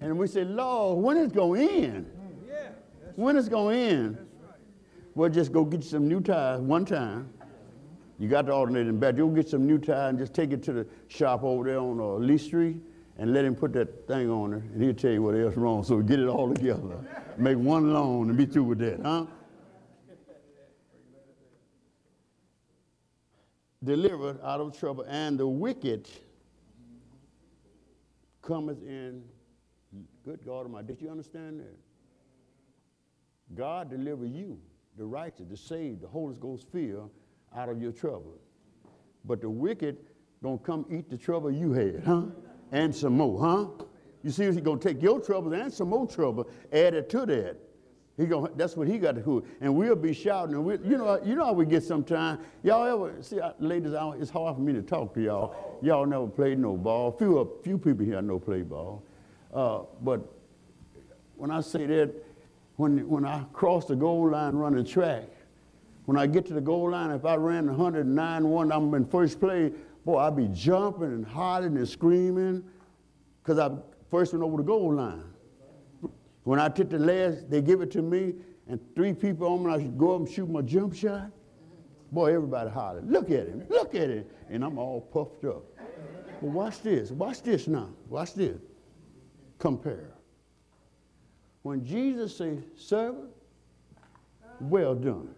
[0.00, 2.10] And we say, Lord, when is it going to end?
[2.46, 2.68] Yeah,
[3.14, 4.18] when is it going to end?
[4.18, 4.58] Right.
[5.14, 7.30] Well, just go get you some new tires one time.
[8.18, 9.16] You got the alternator in back.
[9.16, 12.00] You'll get some new tires and just take it to the shop over there on
[12.00, 12.78] uh, Lee Street
[13.18, 15.84] and let him put that thing on there, and he'll tell you what else wrong.
[15.84, 16.98] So get it all together.
[17.38, 19.26] Make one loan and be through with that, huh?
[23.84, 26.08] Delivered out of trouble, and the wicked
[28.42, 29.22] cometh in.
[30.24, 31.76] Good God Almighty, did you understand that?
[33.54, 34.58] God deliver you,
[34.98, 37.02] the righteous, the saved, the Holy Ghost fear
[37.56, 38.34] out of your trouble.
[39.24, 39.96] But the wicked
[40.42, 42.22] gonna come eat the trouble you had, huh?
[42.72, 43.84] And some more, huh?
[44.22, 47.56] You see, he's gonna take your trouble and some more trouble, add it to that.
[48.16, 49.44] He gonna, that's what he got to do.
[49.60, 50.54] And we'll be shouting.
[50.54, 52.40] And we, you know, you know how we get sometimes.
[52.62, 53.92] Y'all ever see, ladies?
[54.18, 55.78] It's hard for me to talk to y'all.
[55.82, 57.12] Y'all never played no ball.
[57.12, 59.02] Few, few people here know play ball.
[59.52, 60.32] Uh, but
[61.36, 62.14] when I say that,
[62.76, 65.24] when when I cross the goal line running track,
[66.06, 69.40] when I get to the goal line, if I ran 109 one, I'm in first
[69.40, 69.72] place.
[70.04, 72.64] Boy, I'd be jumping and hollering and screaming,
[73.42, 73.70] because I
[74.08, 75.24] first one over the goal line.
[76.44, 78.34] When I took the last, they give it to me,
[78.68, 81.32] and three people on me, I should go up and shoot my jump shot.
[82.12, 84.24] Boy, everybody hollered, look at him, look at him.
[84.48, 85.64] And I'm all puffed up.
[86.40, 88.58] But watch this, watch this now, watch this.
[89.58, 90.12] Compare.
[91.62, 93.30] When Jesus said, servant,
[94.60, 95.34] well done.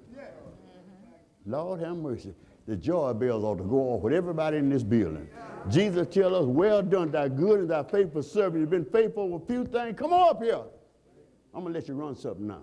[1.49, 2.35] Lord have mercy.
[2.67, 5.27] The joy bells ought to go off with everybody in this building.
[5.71, 8.61] Jesus tell us, well done, thy good and thy faithful servant.
[8.61, 9.99] You've been faithful with few things.
[9.99, 10.61] Come on up here.
[11.55, 12.63] I'm going to let you run something now.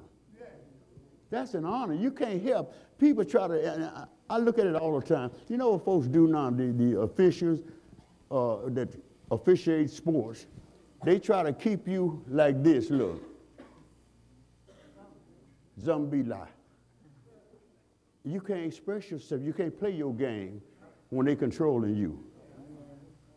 [1.32, 1.96] That's an honor.
[1.96, 2.76] You can't help.
[3.00, 5.32] People try to, I look at it all the time.
[5.50, 7.62] You know what folks do now, the, the officials
[8.30, 8.90] uh, that
[9.32, 10.46] officiate sports,
[11.04, 13.22] they try to keep you like this, look.
[15.82, 16.48] Zombie lie.
[18.26, 19.42] You can't express yourself.
[19.44, 20.62] You can't play your game
[21.10, 22.24] when they're controlling you.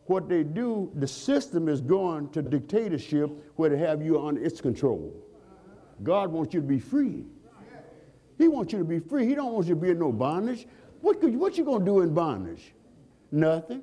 [0.07, 4.61] What they do, the system is going to dictatorship where they have you under its
[4.61, 5.13] control.
[6.03, 7.27] God wants you to be free.
[8.39, 9.27] He wants you to be free.
[9.27, 10.67] He don't want you to be in no bondage.
[11.03, 12.73] What, could, what you going to do in bondage?
[13.31, 13.83] Nothing.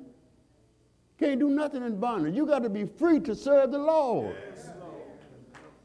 [1.20, 2.34] Can't do nothing in bondage.
[2.34, 4.34] You got to be free to serve the Lord.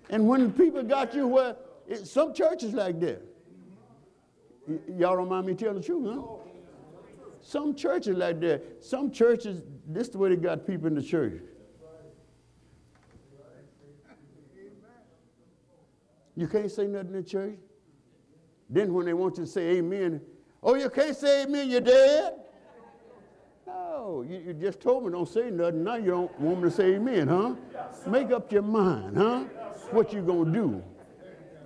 [0.10, 1.56] And when people got you where,
[1.88, 3.22] it, some churches like that.
[4.98, 6.22] Y'all don't mind me telling the truth, huh?
[7.42, 8.84] Some churches like that.
[8.84, 11.42] Some churches, this is the way they got people in the church.
[16.36, 17.58] You can't say nothing in church.
[18.70, 20.22] Then when they want you to say amen,
[20.64, 22.36] oh, you can't say amen, you're dead?
[23.68, 25.84] No, you, you just told me don't say nothing.
[25.84, 27.56] Now you don't want me to say amen, huh?
[28.08, 29.44] Make up your mind, huh?
[29.92, 30.84] What you gonna do?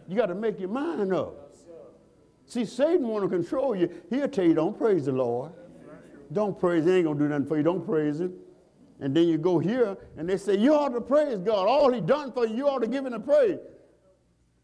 [0.07, 1.44] You got to make your mind up.
[2.45, 3.89] See, Satan want to control you.
[4.09, 5.51] He'll tell you, don't praise the Lord.
[6.31, 6.85] Don't praise.
[6.85, 7.63] He ain't gonna do nothing for you.
[7.63, 8.33] Don't praise him.
[8.99, 11.67] And then you go here and they say, you ought to praise God.
[11.67, 13.59] All he done for you, you ought to give him the praise.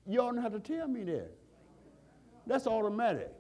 [0.07, 1.31] You ought not have to tell me that.
[2.47, 3.31] That's automatic.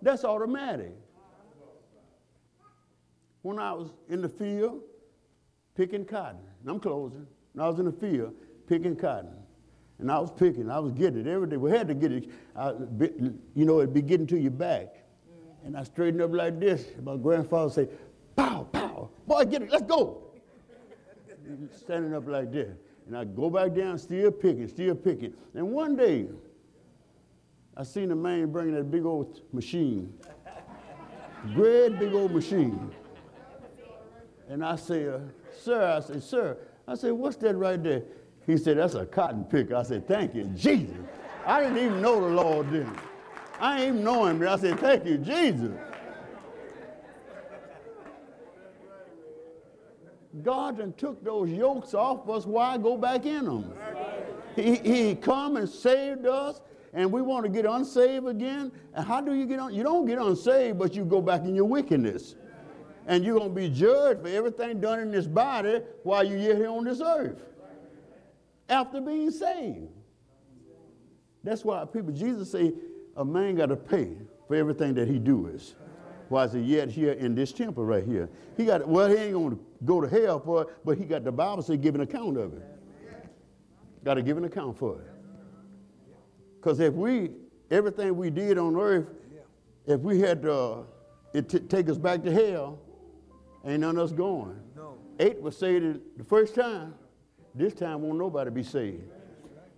[0.00, 0.92] That's automatic.
[3.42, 4.82] When I was in the field
[5.76, 8.34] picking cotton, I'm closing, and I was in the field
[8.68, 9.34] picking cotton,
[10.02, 11.56] and I was picking, I was getting it every day.
[11.56, 12.72] We had to get it, I,
[13.54, 14.96] you know, it'd be getting to your back.
[15.64, 16.86] And I straightened up like this.
[17.04, 17.88] My grandfather say,
[18.34, 20.24] pow, pow, boy, get it, let's go.
[21.76, 22.76] Standing up like this.
[23.06, 25.34] And I go back down, still picking, still picking.
[25.54, 26.26] And one day,
[27.76, 30.12] I seen a man bringing that big old machine,
[31.54, 32.90] great big old machine.
[34.48, 35.30] And I said,
[35.60, 38.02] sir, I said, sir, I said, what's that right there?
[38.46, 39.76] He said, that's a cotton picker.
[39.76, 40.96] I said, thank you, Jesus.
[41.46, 42.92] I didn't even know the Lord then.
[43.60, 45.72] I ain't even know him, but I said, thank you, Jesus.
[50.42, 52.46] God done took those yokes off us.
[52.46, 53.72] Why go back in them?
[54.56, 56.60] He, he come and saved us,
[56.92, 58.72] and we want to get unsaved again.
[58.94, 59.74] And how do you get on?
[59.74, 62.34] You don't get unsaved, but you go back in your wickedness.
[63.06, 66.70] And you're going to be judged for everything done in this body while you're here
[66.70, 67.51] on this earth
[68.72, 69.88] after being saved.
[71.44, 72.72] That's why people, Jesus say,
[73.16, 74.16] a man got to pay
[74.48, 75.74] for everything that he does.
[76.28, 78.30] Why is he yet here in this temple right here?
[78.56, 81.24] He got, well, he ain't going to go to hell for it, but he got
[81.24, 82.62] the Bible say give an account of it.
[84.04, 85.06] Got to give an account for it.
[86.58, 87.32] Because if we,
[87.70, 89.08] everything we did on earth,
[89.86, 90.78] if we had uh,
[91.34, 92.78] it t- take us back to hell,
[93.64, 94.58] ain't none of us going.
[94.74, 94.96] No.
[95.20, 96.94] Eight was saved the first time.
[97.54, 99.02] This time won't nobody be saved.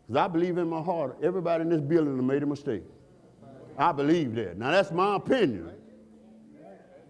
[0.06, 2.84] Because I believe in my heart, everybody in this building made a mistake.
[3.76, 4.56] I believe that.
[4.58, 5.70] Now that's my opinion.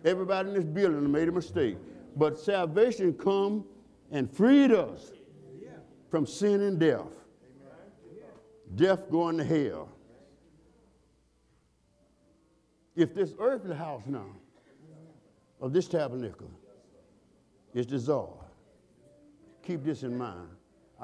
[0.04, 1.76] Everybody in this building made a mistake.
[2.16, 3.64] But salvation come
[4.10, 5.12] and freed us
[6.10, 7.10] from sin and death.
[8.76, 9.88] Death going to hell.
[12.96, 14.26] If this earthly house now
[15.60, 16.50] of this tabernacle
[17.74, 18.44] is dissolved,
[19.62, 20.53] keep this in mind.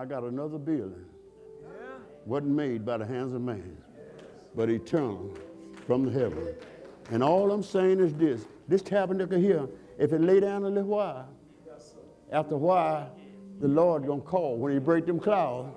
[0.00, 1.04] I got another building.
[2.24, 3.76] Wasn't made by the hands of man,
[4.54, 5.30] but eternal
[5.86, 6.54] from the heaven.
[7.10, 10.84] And all I'm saying is this this tabernacle here, if it lay down a little
[10.84, 11.28] while,
[12.32, 13.14] after a while,
[13.60, 14.56] the Lord gonna call.
[14.56, 15.76] When he break them clouds,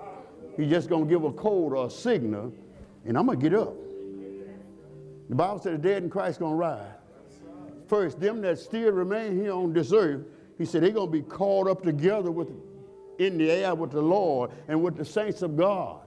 [0.56, 2.50] he just gonna give a code or a signal,
[3.04, 3.74] and I'm gonna get up.
[5.28, 6.80] The Bible said the dead in Christ gonna rise.
[7.88, 10.22] First, them that still remain here on this earth,
[10.56, 12.48] he said they're gonna be called up together with
[13.18, 16.00] in the air with the Lord and with the saints of God,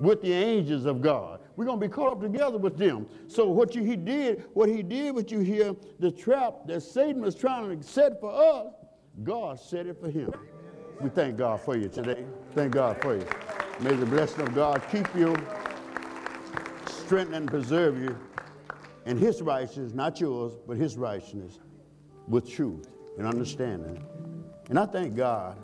[0.00, 1.40] with the angels of God.
[1.56, 3.06] We're gonna be caught up together with them.
[3.28, 7.22] So what you, he did, what he did with you here, the trap that Satan
[7.22, 8.72] was trying to set for us,
[9.22, 10.32] God set it for him.
[11.00, 12.24] We thank God for you today.
[12.54, 13.26] Thank God for you.
[13.80, 15.36] May the blessing of God keep you,
[16.86, 18.16] strengthen and preserve you,
[19.04, 21.58] and his righteousness, not yours, but his righteousness,
[22.28, 22.88] with truth
[23.18, 24.02] and understanding.
[24.70, 25.58] And I thank God.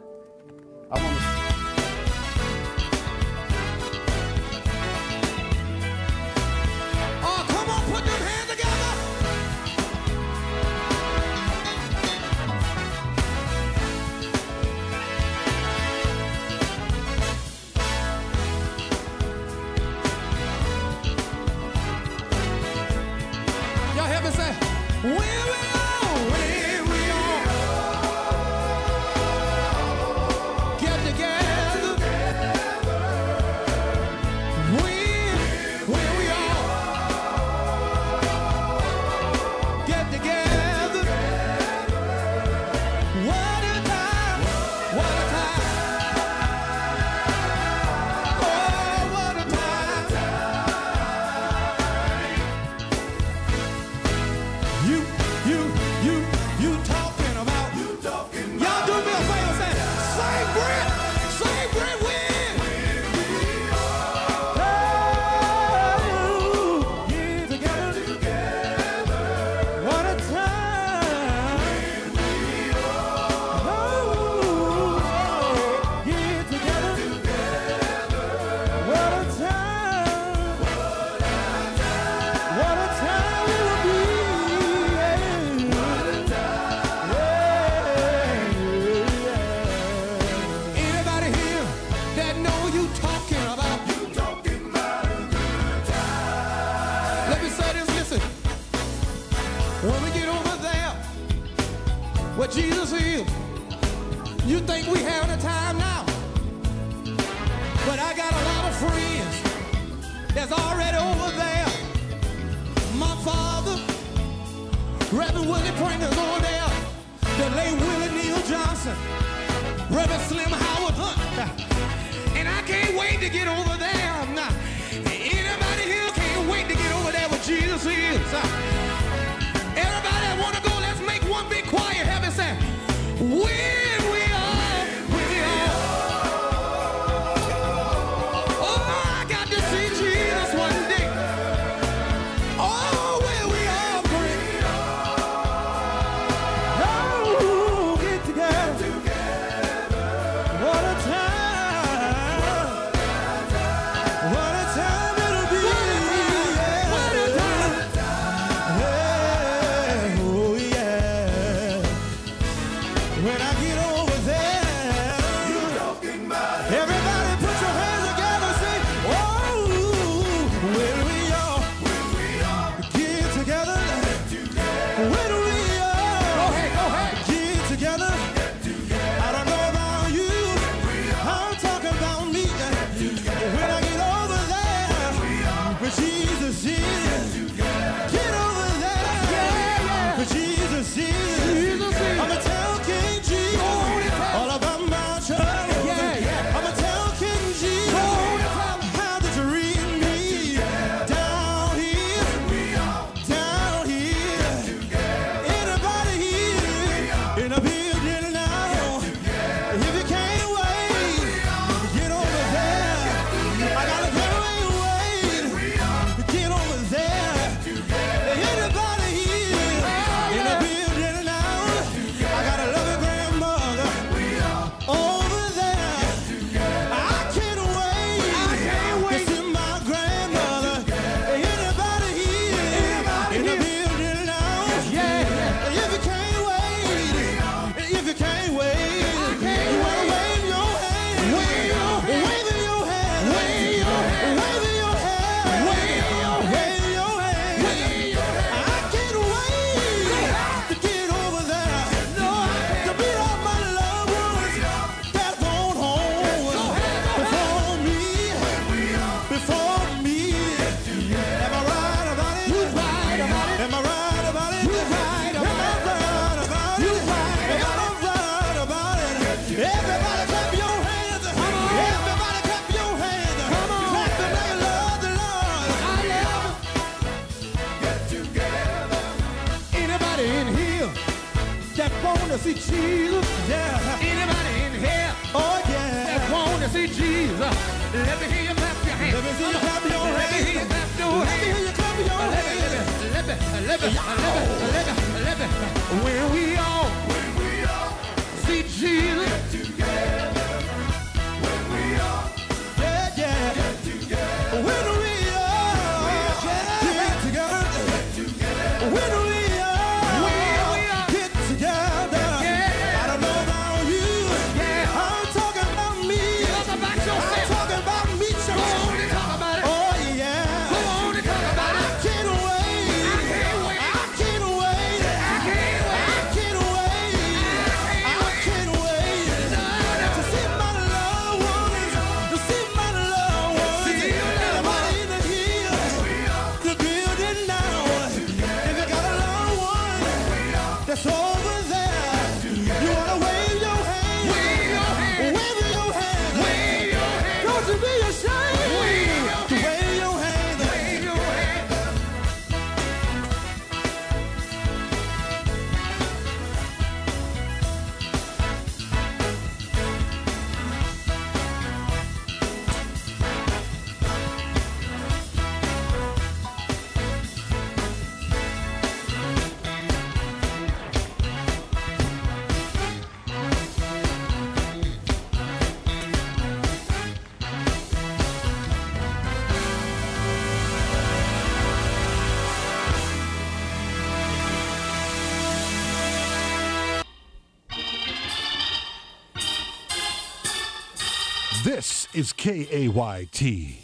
[392.49, 393.79] K A Y T.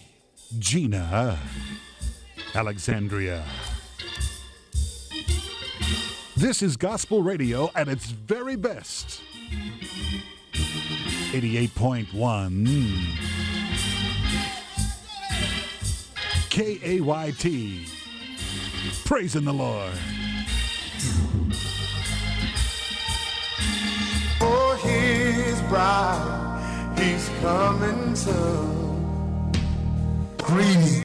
[0.58, 1.38] Jena.
[2.54, 3.44] Alexandria.
[6.34, 9.20] This is gospel radio at its very best.
[10.54, 12.08] 88.1
[16.48, 17.86] KAYT.
[19.04, 19.92] Praising the Lord.
[24.40, 26.63] Oh, For his bride
[26.98, 28.36] he's coming to.
[30.38, 30.92] Greedy,